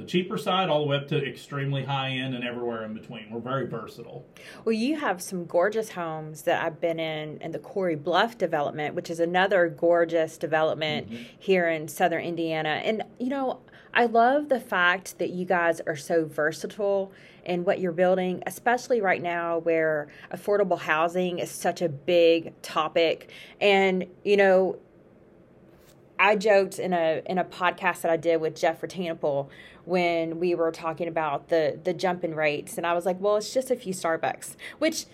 the 0.00 0.06
cheaper 0.06 0.38
side 0.38 0.68
all 0.68 0.80
the 0.80 0.86
way 0.86 0.96
up 0.96 1.08
to 1.08 1.24
extremely 1.24 1.84
high 1.84 2.10
end 2.10 2.34
and 2.34 2.44
everywhere 2.44 2.84
in 2.84 2.94
between. 2.94 3.30
We're 3.30 3.40
very 3.40 3.66
versatile. 3.66 4.26
Well, 4.64 4.72
you 4.72 4.98
have 4.98 5.20
some 5.20 5.44
gorgeous 5.44 5.90
homes 5.90 6.42
that 6.42 6.64
I've 6.64 6.80
been 6.80 6.98
in 6.98 7.38
in 7.40 7.52
the 7.52 7.58
Corey 7.58 7.96
Bluff 7.96 8.38
development, 8.38 8.94
which 8.94 9.10
is 9.10 9.20
another 9.20 9.68
gorgeous 9.68 10.38
development 10.38 11.10
mm-hmm. 11.10 11.22
here 11.38 11.68
in 11.68 11.88
southern 11.88 12.22
Indiana. 12.22 12.80
And, 12.84 13.02
you 13.18 13.28
know, 13.28 13.60
I 13.92 14.06
love 14.06 14.48
the 14.48 14.60
fact 14.60 15.18
that 15.18 15.30
you 15.30 15.44
guys 15.44 15.80
are 15.86 15.96
so 15.96 16.24
versatile 16.24 17.12
in 17.44 17.64
what 17.64 17.80
you're 17.80 17.92
building, 17.92 18.42
especially 18.46 19.00
right 19.00 19.22
now 19.22 19.58
where 19.58 20.08
affordable 20.32 20.78
housing 20.78 21.38
is 21.38 21.50
such 21.50 21.82
a 21.82 21.88
big 21.88 22.60
topic. 22.62 23.30
And, 23.60 24.06
you 24.24 24.36
know, 24.36 24.78
I 26.20 26.36
joked 26.36 26.78
in 26.78 26.92
a 26.92 27.22
in 27.24 27.38
a 27.38 27.44
podcast 27.44 28.02
that 28.02 28.10
I 28.10 28.18
did 28.18 28.42
with 28.42 28.54
Jeff 28.54 28.82
Retanapel 28.82 29.48
when 29.90 30.38
we 30.38 30.54
were 30.54 30.70
talking 30.70 31.08
about 31.08 31.48
the 31.48 31.78
the 31.82 31.92
jump 31.92 32.24
in 32.24 32.34
rates, 32.34 32.78
and 32.78 32.86
I 32.86 32.94
was 32.94 33.04
like, 33.04 33.20
well, 33.20 33.36
it's 33.36 33.52
just 33.52 33.70
a 33.70 33.76
few 33.76 33.92
Starbucks, 33.92 34.56
which 34.78 35.06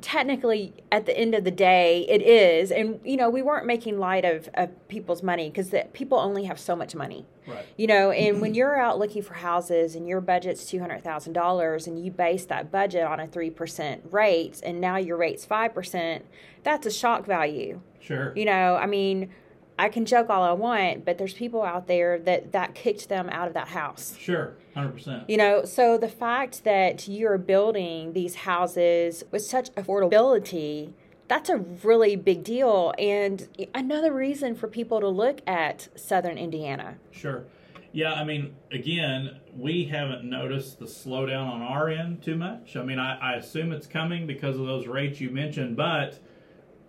technically 0.00 0.72
at 0.92 1.06
the 1.06 1.16
end 1.16 1.34
of 1.34 1.42
the 1.42 1.50
day 1.50 2.06
it 2.08 2.22
is 2.22 2.70
and 2.70 3.00
you 3.02 3.16
know 3.16 3.28
we 3.28 3.42
weren't 3.42 3.66
making 3.66 3.98
light 3.98 4.24
of, 4.24 4.48
of 4.54 4.70
people's 4.88 5.24
money 5.24 5.50
because 5.50 5.74
people 5.92 6.18
only 6.18 6.44
have 6.44 6.58
so 6.58 6.76
much 6.76 6.94
money. 6.94 7.26
Right. 7.48 7.66
you 7.76 7.86
know 7.86 8.12
and 8.12 8.40
when 8.40 8.54
you're 8.58 8.78
out 8.78 8.98
looking 8.98 9.22
for 9.22 9.34
houses 9.34 9.96
and 9.96 10.06
your 10.06 10.20
budget's 10.20 10.70
$200000 10.70 11.86
and 11.86 12.04
you 12.04 12.10
base 12.12 12.44
that 12.44 12.70
budget 12.70 13.04
on 13.04 13.18
a 13.18 13.26
3% 13.26 14.12
rate 14.12 14.60
and 14.62 14.80
now 14.80 14.98
your 14.98 15.16
rate's 15.16 15.44
5% 15.46 16.22
that's 16.62 16.86
a 16.86 16.90
shock 16.90 17.26
value. 17.26 17.80
Sure. 18.00 18.32
You 18.36 18.44
know 18.44 18.76
i 18.76 18.86
mean 18.86 19.30
I 19.78 19.88
can 19.88 20.04
joke 20.04 20.28
all 20.28 20.42
I 20.42 20.52
want, 20.52 21.04
but 21.04 21.18
there's 21.18 21.34
people 21.34 21.62
out 21.62 21.86
there 21.86 22.18
that 22.20 22.52
that 22.52 22.74
kicked 22.74 23.08
them 23.08 23.28
out 23.30 23.46
of 23.46 23.54
that 23.54 23.68
house. 23.68 24.16
Sure, 24.18 24.54
hundred 24.74 24.92
percent. 24.92 25.30
You 25.30 25.36
know, 25.36 25.64
so 25.64 25.96
the 25.96 26.08
fact 26.08 26.64
that 26.64 27.06
you're 27.06 27.38
building 27.38 28.12
these 28.12 28.34
houses 28.34 29.22
with 29.30 29.42
such 29.42 29.72
affordability, 29.74 30.92
that's 31.28 31.48
a 31.48 31.58
really 31.58 32.16
big 32.16 32.42
deal, 32.42 32.92
and 32.98 33.48
another 33.74 34.12
reason 34.12 34.56
for 34.56 34.66
people 34.66 35.00
to 35.00 35.08
look 35.08 35.40
at 35.46 35.88
Southern 35.94 36.38
Indiana. 36.38 36.96
Sure. 37.12 37.44
Yeah, 37.92 38.12
I 38.12 38.24
mean, 38.24 38.54
again, 38.70 39.38
we 39.56 39.84
haven't 39.84 40.22
noticed 40.22 40.78
the 40.78 40.84
slowdown 40.84 41.48
on 41.48 41.62
our 41.62 41.88
end 41.88 42.22
too 42.22 42.36
much. 42.36 42.76
I 42.76 42.82
mean, 42.82 42.98
I, 42.98 43.16
I 43.18 43.34
assume 43.36 43.72
it's 43.72 43.86
coming 43.86 44.26
because 44.26 44.58
of 44.58 44.66
those 44.66 44.86
rates 44.86 45.20
you 45.20 45.30
mentioned, 45.30 45.76
but 45.76 46.18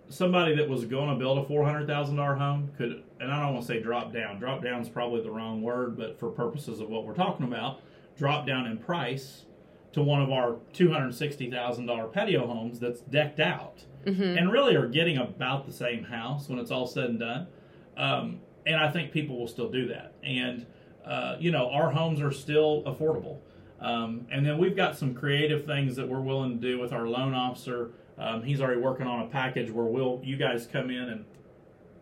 somebody 0.09 0.55
that 0.55 0.67
was 0.67 0.85
going 0.85 1.09
to 1.09 1.15
build 1.15 1.37
a 1.37 1.43
four 1.43 1.63
hundred 1.63 1.87
thousand 1.87 2.15
dollar 2.17 2.35
home 2.35 2.71
could, 2.77 3.03
and 3.19 3.31
I 3.31 3.43
don't 3.43 3.53
want 3.53 3.65
to 3.65 3.73
say 3.73 3.79
drop 3.81 4.11
down. 4.11 4.39
Drop 4.39 4.63
down 4.63 4.81
is 4.81 4.89
probably 4.89 5.21
the 5.21 5.31
wrong 5.31 5.61
word, 5.61 5.97
but 5.97 6.19
for 6.19 6.29
purposes 6.29 6.79
of 6.79 6.89
what 6.89 7.05
we're 7.05 7.13
talking 7.13 7.45
about, 7.45 7.81
drop 8.17 8.45
down 8.45 8.65
in 8.65 8.77
price 8.77 9.45
to 9.93 10.01
one 10.01 10.21
of 10.21 10.31
our 10.31 10.57
two 10.73 10.91
hundred 10.91 11.13
sixty 11.13 11.49
thousand 11.49 11.85
dollar 11.85 12.07
patio 12.07 12.47
homes 12.47 12.79
that's 12.79 13.01
decked 13.01 13.39
out, 13.39 13.85
mm-hmm. 14.05 14.37
and 14.37 14.51
really 14.51 14.75
are 14.75 14.87
getting 14.87 15.17
about 15.17 15.65
the 15.65 15.73
same 15.73 16.03
house 16.03 16.49
when 16.49 16.59
it's 16.59 16.71
all 16.71 16.87
said 16.87 17.05
and 17.05 17.19
done. 17.19 17.47
Um, 17.95 18.39
and 18.65 18.75
I 18.75 18.91
think 18.91 19.11
people 19.11 19.39
will 19.39 19.47
still 19.47 19.69
do 19.69 19.87
that. 19.87 20.13
And 20.23 20.65
uh, 21.05 21.37
you 21.39 21.51
know, 21.51 21.69
our 21.71 21.91
homes 21.91 22.19
are 22.21 22.31
still 22.31 22.83
affordable. 22.83 23.39
Um, 23.79 24.27
and 24.29 24.45
then 24.45 24.57
we've 24.57 24.75
got 24.75 24.97
some 24.97 25.13
creative 25.13 25.65
things 25.65 25.95
that 25.95 26.07
we're 26.07 26.19
willing 26.19 26.59
to 26.59 26.67
do 26.67 26.79
with 26.79 26.91
our 26.91 27.07
loan 27.07 27.33
officer 27.33 27.91
um, 28.19 28.43
he's 28.43 28.61
already 28.61 28.81
working 28.81 29.07
on 29.07 29.21
a 29.21 29.27
package 29.27 29.71
where 29.71 29.85
we'll 29.85 30.21
you 30.23 30.35
guys 30.35 30.67
come 30.71 30.89
in 30.89 31.09
and 31.09 31.25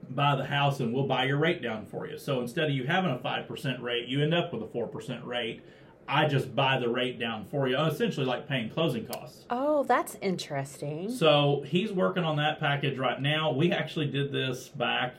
buy 0.10 0.36
the 0.36 0.45
house 0.45 0.80
and 0.80 0.93
we'll 0.93 1.08
buy 1.08 1.25
your 1.25 1.38
rate 1.38 1.62
down 1.62 1.86
for 1.86 2.08
you. 2.08 2.17
So 2.17 2.41
instead 2.41 2.65
of 2.65 2.71
you 2.71 2.86
having 2.86 3.12
a 3.12 3.19
five 3.19 3.47
percent 3.47 3.82
rate, 3.82 4.08
you 4.08 4.21
end 4.21 4.34
up 4.34 4.51
with 4.51 4.63
a 4.63 4.67
four 4.67 4.88
percent 4.88 5.23
rate. 5.25 5.62
I 6.10 6.25
just 6.25 6.56
buy 6.56 6.80
the 6.80 6.88
rate 6.88 7.19
down 7.19 7.45
for 7.51 7.67
you, 7.67 7.77
essentially 7.77 8.25
like 8.25 8.47
paying 8.47 8.69
closing 8.69 9.06
costs. 9.06 9.45
Oh, 9.49 9.84
that's 9.84 10.15
interesting. 10.21 11.12
So 11.12 11.63
he's 11.67 11.91
working 11.91 12.23
on 12.23 12.38
that 12.38 12.62
package 12.62 12.97
right 12.97 13.21
now. 13.21 13.51
We 13.51 13.73
actually 13.73 14.08
did 14.08 14.32
this 14.32 14.69
back 14.69 15.15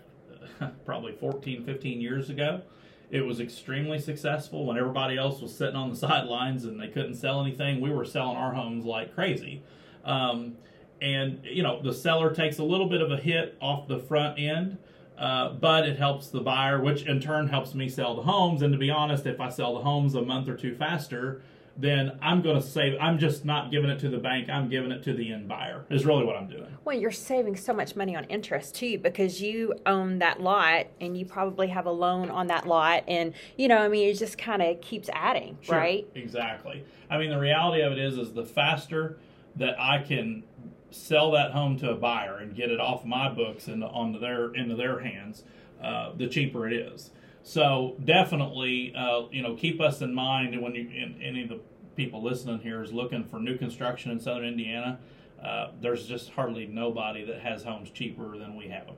probably 0.87 1.13
14, 1.13 1.65
15 1.65 2.01
years 2.01 2.31
ago. 2.31 2.63
It 3.11 3.21
was 3.21 3.39
extremely 3.39 3.99
successful 3.99 4.65
when 4.65 4.79
everybody 4.79 5.19
else 5.19 5.43
was 5.43 5.55
sitting 5.55 5.77
on 5.77 5.91
the 5.91 5.97
sidelines 5.97 6.65
and 6.65 6.81
they 6.81 6.89
couldn't 6.89 7.17
sell 7.17 7.43
anything. 7.43 7.83
We 7.83 7.91
were 7.91 8.07
selling 8.07 8.37
our 8.39 8.55
homes 8.55 8.87
like 8.87 9.15
crazy. 9.15 9.63
Um, 10.05 10.57
and 11.01 11.41
you 11.45 11.63
know 11.63 11.81
the 11.83 11.93
seller 11.93 12.35
takes 12.35 12.59
a 12.59 12.65
little 12.65 12.89
bit 12.89 13.01
of 13.01 13.11
a 13.11 13.17
hit 13.17 13.57
off 13.61 13.89
the 13.89 13.99
front 13.99 14.39
end 14.39 14.79
uh, 15.17 15.53
but 15.55 15.87
it 15.87 15.99
helps 15.99 16.29
the 16.29 16.41
buyer 16.41 16.81
which 16.81 17.03
in 17.03 17.21
turn 17.21 17.49
helps 17.49 17.75
me 17.75 17.89
sell 17.89 18.15
the 18.15 18.23
homes. 18.23 18.63
And 18.63 18.73
to 18.73 18.79
be 18.79 18.91
honest 18.91 19.27
if 19.27 19.41
i 19.41 19.49
sell 19.49 19.75
the 19.75 19.83
homes 19.83 20.15
a 20.15 20.23
month 20.23 20.49
or 20.49 20.57
two 20.57 20.75
faster 20.75 21.43
then 21.81 22.19
i'm 22.21 22.43
going 22.43 22.61
to 22.61 22.67
save 22.67 22.99
i'm 23.01 23.19
just 23.19 23.45
not 23.45 23.71
giving 23.71 23.89
it 23.89 24.01
to 24.01 24.09
the 24.09 24.19
bank 24.19 24.49
i'm 24.51 24.69
giving 24.69 24.91
it 24.91 25.03
to 25.05 25.13
the 25.13 25.33
end 25.33 25.47
buyer 25.49 25.85
is 25.91 26.05
really 26.05 26.25
what 26.25 26.37
i'm 26.37 26.49
doing. 26.49 26.67
Well 26.85 26.99
you're 26.99 27.13
saving 27.13 27.57
so 27.57 27.73
much 27.73 27.95
money 27.95 28.17
on 28.17 28.25
interest 28.25 28.75
too 28.75 28.99
because 28.99 29.41
you 29.41 29.75
own 29.87 30.19
that 30.19 30.41
lot 30.41 30.87
and 31.01 31.17
you 31.17 31.25
probably 31.25 31.69
have 31.69 31.87
a 31.87 31.93
loan 31.93 32.31
on 32.31 32.49
that 32.49 32.67
lot 32.67 33.05
and 33.07 33.33
you 33.57 33.69
know 33.69 33.79
i 33.79 33.89
mean 33.89 34.09
it 34.09 34.15
just 34.15 34.37
kind 34.37 34.61
of 34.61 34.81
keeps 34.81 35.09
adding 35.13 35.57
sure, 35.61 35.77
right? 35.77 36.07
exactly. 36.15 36.85
I 37.09 37.19
mean 37.19 37.31
the 37.31 37.39
reality 37.39 37.83
of 37.83 37.93
it 37.93 37.99
is 37.99 38.19
is 38.19 38.33
the 38.33 38.45
faster 38.45 39.19
that 39.57 39.81
i 39.81 40.03
can 40.03 40.43
sell 40.91 41.31
that 41.33 41.53
home 41.53 41.79
to 41.79 41.91
a 41.91 41.95
buyer 41.95 42.39
and 42.39 42.55
get 42.55 42.71
it 42.71 42.81
off 42.81 43.05
my 43.05 43.29
books 43.29 43.69
and 43.69 43.85
onto 43.85 44.19
their 44.19 44.55
into 44.55 44.75
their 44.75 45.01
hands, 45.01 45.45
uh, 45.83 46.13
the 46.17 46.29
cheaper 46.29 46.67
it 46.67 46.73
is. 46.73 47.11
So 47.43 47.97
definitely, 48.05 48.93
uh, 48.97 49.23
you 49.31 49.43
know, 49.43 49.55
keep 49.55 49.81
us 49.81 50.01
in 50.03 50.15
mind 50.15 50.61
when 50.61 50.75
you 50.75 50.83
in, 50.83 51.21
any 51.23 51.43
of 51.43 51.49
the 51.49 51.61
people 51.97 52.23
listening 52.23 52.61
here 52.61 52.83
is 52.83 52.93
looking 52.93 53.25
for 53.25 53.39
new 53.41 53.57
construction 53.57 54.11
in 54.11 54.21
Southern 54.21 54.45
Indiana. 54.45 54.99
Uh, 55.43 55.71
there's 55.81 56.07
just 56.07 56.31
hardly 56.31 56.67
nobody 56.67 57.25
that 57.25 57.41
has 57.41 57.63
homes 57.63 57.91
cheaper 57.91 58.37
than 58.37 58.57
we 58.57 58.69
have 58.69 58.87
them. 58.87 58.97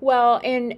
Well, 0.00 0.40
and 0.42 0.76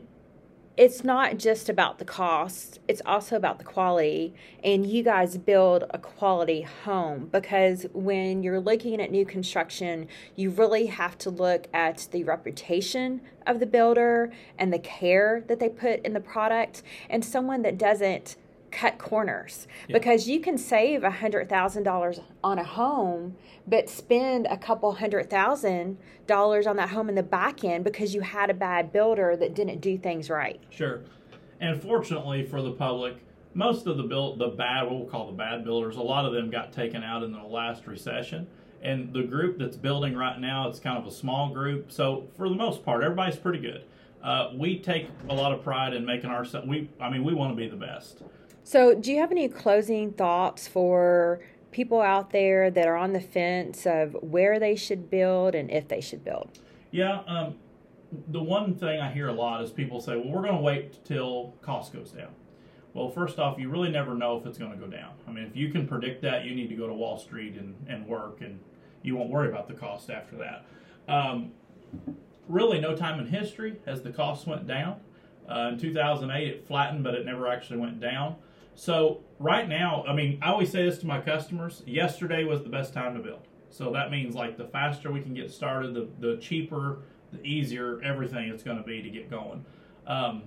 it's 0.78 1.02
not 1.02 1.38
just 1.38 1.68
about 1.68 1.98
the 1.98 2.04
cost, 2.04 2.78
it's 2.86 3.02
also 3.04 3.34
about 3.34 3.58
the 3.58 3.64
quality. 3.64 4.32
And 4.62 4.86
you 4.86 5.02
guys 5.02 5.36
build 5.36 5.82
a 5.90 5.98
quality 5.98 6.62
home 6.62 7.28
because 7.32 7.84
when 7.92 8.44
you're 8.44 8.60
looking 8.60 9.02
at 9.02 9.10
new 9.10 9.26
construction, 9.26 10.06
you 10.36 10.50
really 10.50 10.86
have 10.86 11.18
to 11.18 11.30
look 11.30 11.66
at 11.74 12.06
the 12.12 12.22
reputation 12.22 13.20
of 13.44 13.58
the 13.58 13.66
builder 13.66 14.32
and 14.56 14.72
the 14.72 14.78
care 14.78 15.42
that 15.48 15.58
they 15.58 15.68
put 15.68 16.00
in 16.06 16.12
the 16.12 16.20
product. 16.20 16.84
And 17.10 17.24
someone 17.24 17.62
that 17.62 17.76
doesn't 17.76 18.36
cut 18.70 18.98
corners. 18.98 19.66
Yeah. 19.88 19.98
because 19.98 20.28
you 20.28 20.40
can 20.40 20.58
save 20.58 21.02
a 21.04 21.10
hundred 21.10 21.48
thousand 21.48 21.82
dollars 21.84 22.20
on 22.42 22.58
a 22.58 22.64
home 22.64 23.36
but 23.66 23.88
spend 23.88 24.46
a 24.46 24.56
couple 24.56 24.92
hundred 24.92 25.28
thousand 25.30 25.98
dollars 26.26 26.66
on 26.66 26.76
that 26.76 26.90
home 26.90 27.08
in 27.08 27.14
the 27.14 27.22
back 27.22 27.64
end 27.64 27.84
because 27.84 28.14
you 28.14 28.20
had 28.22 28.50
a 28.50 28.54
bad 28.54 28.92
builder 28.92 29.36
that 29.36 29.54
didn't 29.54 29.80
do 29.80 29.98
things 29.98 30.30
right. 30.30 30.60
Sure. 30.70 31.00
And 31.60 31.80
fortunately 31.82 32.44
for 32.44 32.62
the 32.62 32.72
public 32.72 33.16
most 33.54 33.86
of 33.86 33.96
the 33.96 34.02
build 34.02 34.38
the 34.38 34.48
bad 34.48 34.84
what 34.84 34.94
we'll 34.94 35.08
call 35.08 35.26
the 35.26 35.32
bad 35.36 35.64
builders 35.64 35.96
a 35.96 36.02
lot 36.02 36.24
of 36.24 36.32
them 36.32 36.50
got 36.50 36.72
taken 36.72 37.02
out 37.02 37.22
in 37.22 37.32
the 37.32 37.42
last 37.42 37.86
recession. 37.86 38.46
And 38.80 39.12
the 39.12 39.24
group 39.24 39.58
that's 39.58 39.76
building 39.76 40.14
right 40.14 40.38
now 40.38 40.68
it's 40.68 40.78
kind 40.78 40.96
of 40.98 41.06
a 41.06 41.10
small 41.10 41.52
group. 41.52 41.90
So 41.90 42.28
for 42.36 42.48
the 42.48 42.54
most 42.54 42.84
part 42.84 43.02
everybody's 43.02 43.36
pretty 43.36 43.60
good. 43.60 43.84
Uh, 44.22 44.50
we 44.56 44.78
take 44.78 45.08
a 45.28 45.34
lot 45.34 45.52
of 45.52 45.62
pride 45.62 45.94
in 45.94 46.04
making 46.04 46.28
ourselves 46.28 46.66
we 46.66 46.90
i 47.00 47.08
mean 47.08 47.22
we 47.22 47.32
want 47.32 47.52
to 47.52 47.56
be 47.56 47.68
the 47.68 47.76
best 47.76 48.22
so, 48.68 48.94
do 48.94 49.10
you 49.10 49.18
have 49.18 49.30
any 49.30 49.48
closing 49.48 50.12
thoughts 50.12 50.68
for 50.68 51.40
people 51.70 52.02
out 52.02 52.32
there 52.32 52.70
that 52.70 52.86
are 52.86 52.96
on 52.96 53.14
the 53.14 53.20
fence 53.20 53.86
of 53.86 54.14
where 54.20 54.58
they 54.60 54.76
should 54.76 55.08
build 55.08 55.54
and 55.54 55.70
if 55.70 55.88
they 55.88 56.02
should 56.02 56.22
build? 56.22 56.58
Yeah, 56.90 57.20
um, 57.26 57.54
the 58.28 58.42
one 58.42 58.74
thing 58.74 59.00
I 59.00 59.10
hear 59.10 59.28
a 59.28 59.32
lot 59.32 59.64
is 59.64 59.70
people 59.70 60.02
say, 60.02 60.16
well, 60.16 60.28
we're 60.28 60.42
going 60.42 60.56
to 60.56 60.60
wait 60.60 61.02
till 61.02 61.54
cost 61.62 61.94
goes 61.94 62.10
down. 62.10 62.28
Well, 62.92 63.08
first 63.08 63.38
off, 63.38 63.58
you 63.58 63.70
really 63.70 63.90
never 63.90 64.14
know 64.14 64.36
if 64.36 64.44
it's 64.44 64.58
going 64.58 64.72
to 64.72 64.76
go 64.76 64.86
down. 64.86 65.12
I 65.26 65.32
mean, 65.32 65.44
if 65.44 65.56
you 65.56 65.70
can 65.70 65.88
predict 65.88 66.20
that, 66.20 66.44
you 66.44 66.54
need 66.54 66.68
to 66.68 66.74
go 66.74 66.86
to 66.86 66.92
Wall 66.92 67.16
Street 67.16 67.54
and, 67.54 67.74
and 67.88 68.06
work, 68.06 68.42
and 68.42 68.60
you 69.02 69.16
won't 69.16 69.30
worry 69.30 69.48
about 69.48 69.68
the 69.68 69.74
cost 69.74 70.10
after 70.10 70.36
that. 70.36 70.66
Um, 71.10 71.52
really, 72.48 72.80
no 72.80 72.94
time 72.94 73.18
in 73.18 73.28
history 73.28 73.76
has 73.86 74.02
the 74.02 74.10
cost 74.10 74.46
went 74.46 74.66
down. 74.66 75.00
Uh, 75.48 75.70
in 75.72 75.78
2008, 75.78 76.46
it 76.46 76.66
flattened, 76.66 77.02
but 77.02 77.14
it 77.14 77.24
never 77.24 77.48
actually 77.48 77.78
went 77.78 77.98
down. 77.98 78.36
So 78.78 79.24
right 79.40 79.68
now, 79.68 80.04
I 80.06 80.14
mean, 80.14 80.38
I 80.40 80.50
always 80.50 80.70
say 80.70 80.84
this 80.84 80.98
to 80.98 81.06
my 81.06 81.20
customers: 81.20 81.82
yesterday 81.84 82.44
was 82.44 82.62
the 82.62 82.68
best 82.68 82.94
time 82.94 83.16
to 83.16 83.20
build. 83.20 83.48
So 83.70 83.90
that 83.90 84.12
means 84.12 84.36
like 84.36 84.56
the 84.56 84.66
faster 84.66 85.10
we 85.10 85.20
can 85.20 85.34
get 85.34 85.50
started, 85.50 85.94
the 85.94 86.08
the 86.20 86.36
cheaper, 86.36 87.00
the 87.32 87.42
easier 87.42 88.00
everything 88.02 88.48
it's 88.48 88.62
going 88.62 88.76
to 88.76 88.84
be 88.84 89.02
to 89.02 89.10
get 89.10 89.28
going. 89.28 89.64
Um, 90.06 90.44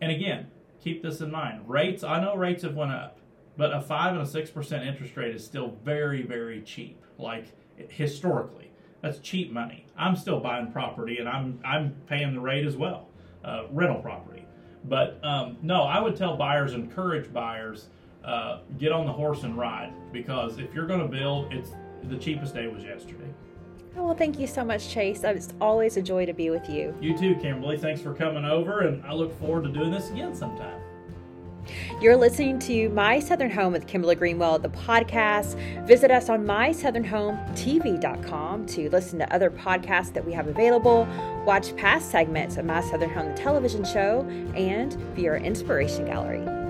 And 0.00 0.12
again, 0.12 0.46
keep 0.80 1.02
this 1.02 1.20
in 1.20 1.30
mind. 1.30 1.68
Rates, 1.68 2.04
I 2.04 2.20
know 2.20 2.36
rates 2.36 2.62
have 2.62 2.76
went 2.76 2.92
up, 2.92 3.18
but 3.56 3.72
a 3.72 3.80
five 3.80 4.12
and 4.14 4.22
a 4.22 4.26
six 4.26 4.48
percent 4.48 4.86
interest 4.86 5.16
rate 5.16 5.34
is 5.34 5.44
still 5.44 5.76
very, 5.84 6.22
very 6.22 6.62
cheap. 6.62 7.02
Like 7.18 7.46
historically, 7.76 8.70
that's 9.00 9.18
cheap 9.18 9.50
money. 9.52 9.86
I'm 9.96 10.14
still 10.14 10.38
buying 10.38 10.70
property, 10.70 11.18
and 11.18 11.28
I'm 11.28 11.58
I'm 11.64 11.96
paying 12.06 12.32
the 12.32 12.40
rate 12.40 12.64
as 12.64 12.76
well, 12.76 13.08
uh, 13.44 13.64
rental 13.72 14.00
property. 14.00 14.46
But 14.84 15.20
um, 15.24 15.56
no, 15.62 15.82
I 15.82 16.00
would 16.00 16.16
tell 16.16 16.36
buyers, 16.36 16.74
encourage 16.74 17.32
buyers, 17.32 17.88
uh, 18.24 18.60
get 18.78 18.92
on 18.92 19.06
the 19.06 19.12
horse 19.12 19.42
and 19.42 19.56
ride 19.56 19.92
because 20.12 20.58
if 20.58 20.74
you're 20.74 20.86
going 20.86 21.00
to 21.00 21.08
build, 21.08 21.52
it's 21.52 21.70
the 22.04 22.16
cheapest 22.16 22.54
day 22.54 22.66
was 22.66 22.84
yesterday. 22.84 23.32
Oh, 23.96 24.06
well, 24.06 24.14
thank 24.14 24.38
you 24.38 24.46
so 24.46 24.64
much, 24.64 24.88
Chase. 24.88 25.22
It's 25.22 25.52
always 25.60 25.96
a 25.96 26.02
joy 26.02 26.24
to 26.24 26.32
be 26.32 26.48
with 26.50 26.68
you. 26.68 26.96
You 27.00 27.16
too, 27.16 27.34
Kimberly. 27.36 27.76
Thanks 27.76 28.00
for 28.00 28.14
coming 28.14 28.44
over, 28.44 28.80
and 28.80 29.04
I 29.04 29.12
look 29.12 29.38
forward 29.38 29.64
to 29.64 29.70
doing 29.70 29.90
this 29.90 30.10
again 30.10 30.34
sometime. 30.34 30.80
You're 32.00 32.16
listening 32.16 32.58
to 32.60 32.88
My 32.90 33.18
Southern 33.20 33.50
Home 33.50 33.72
with 33.72 33.86
Kimberly 33.86 34.14
Greenwell, 34.14 34.58
the 34.58 34.68
podcast. 34.68 35.56
Visit 35.86 36.10
us 36.10 36.28
on 36.28 36.44
mysouthernhometv.com 36.44 38.66
to 38.66 38.90
listen 38.90 39.18
to 39.18 39.34
other 39.34 39.50
podcasts 39.50 40.12
that 40.14 40.24
we 40.24 40.32
have 40.32 40.48
available, 40.48 41.06
watch 41.46 41.76
past 41.76 42.10
segments 42.10 42.56
of 42.56 42.64
My 42.64 42.80
Southern 42.80 43.10
Home, 43.10 43.28
the 43.28 43.34
television 43.34 43.84
show, 43.84 44.26
and 44.56 44.94
view 45.14 45.30
our 45.30 45.36
inspiration 45.36 46.06
gallery. 46.06 46.61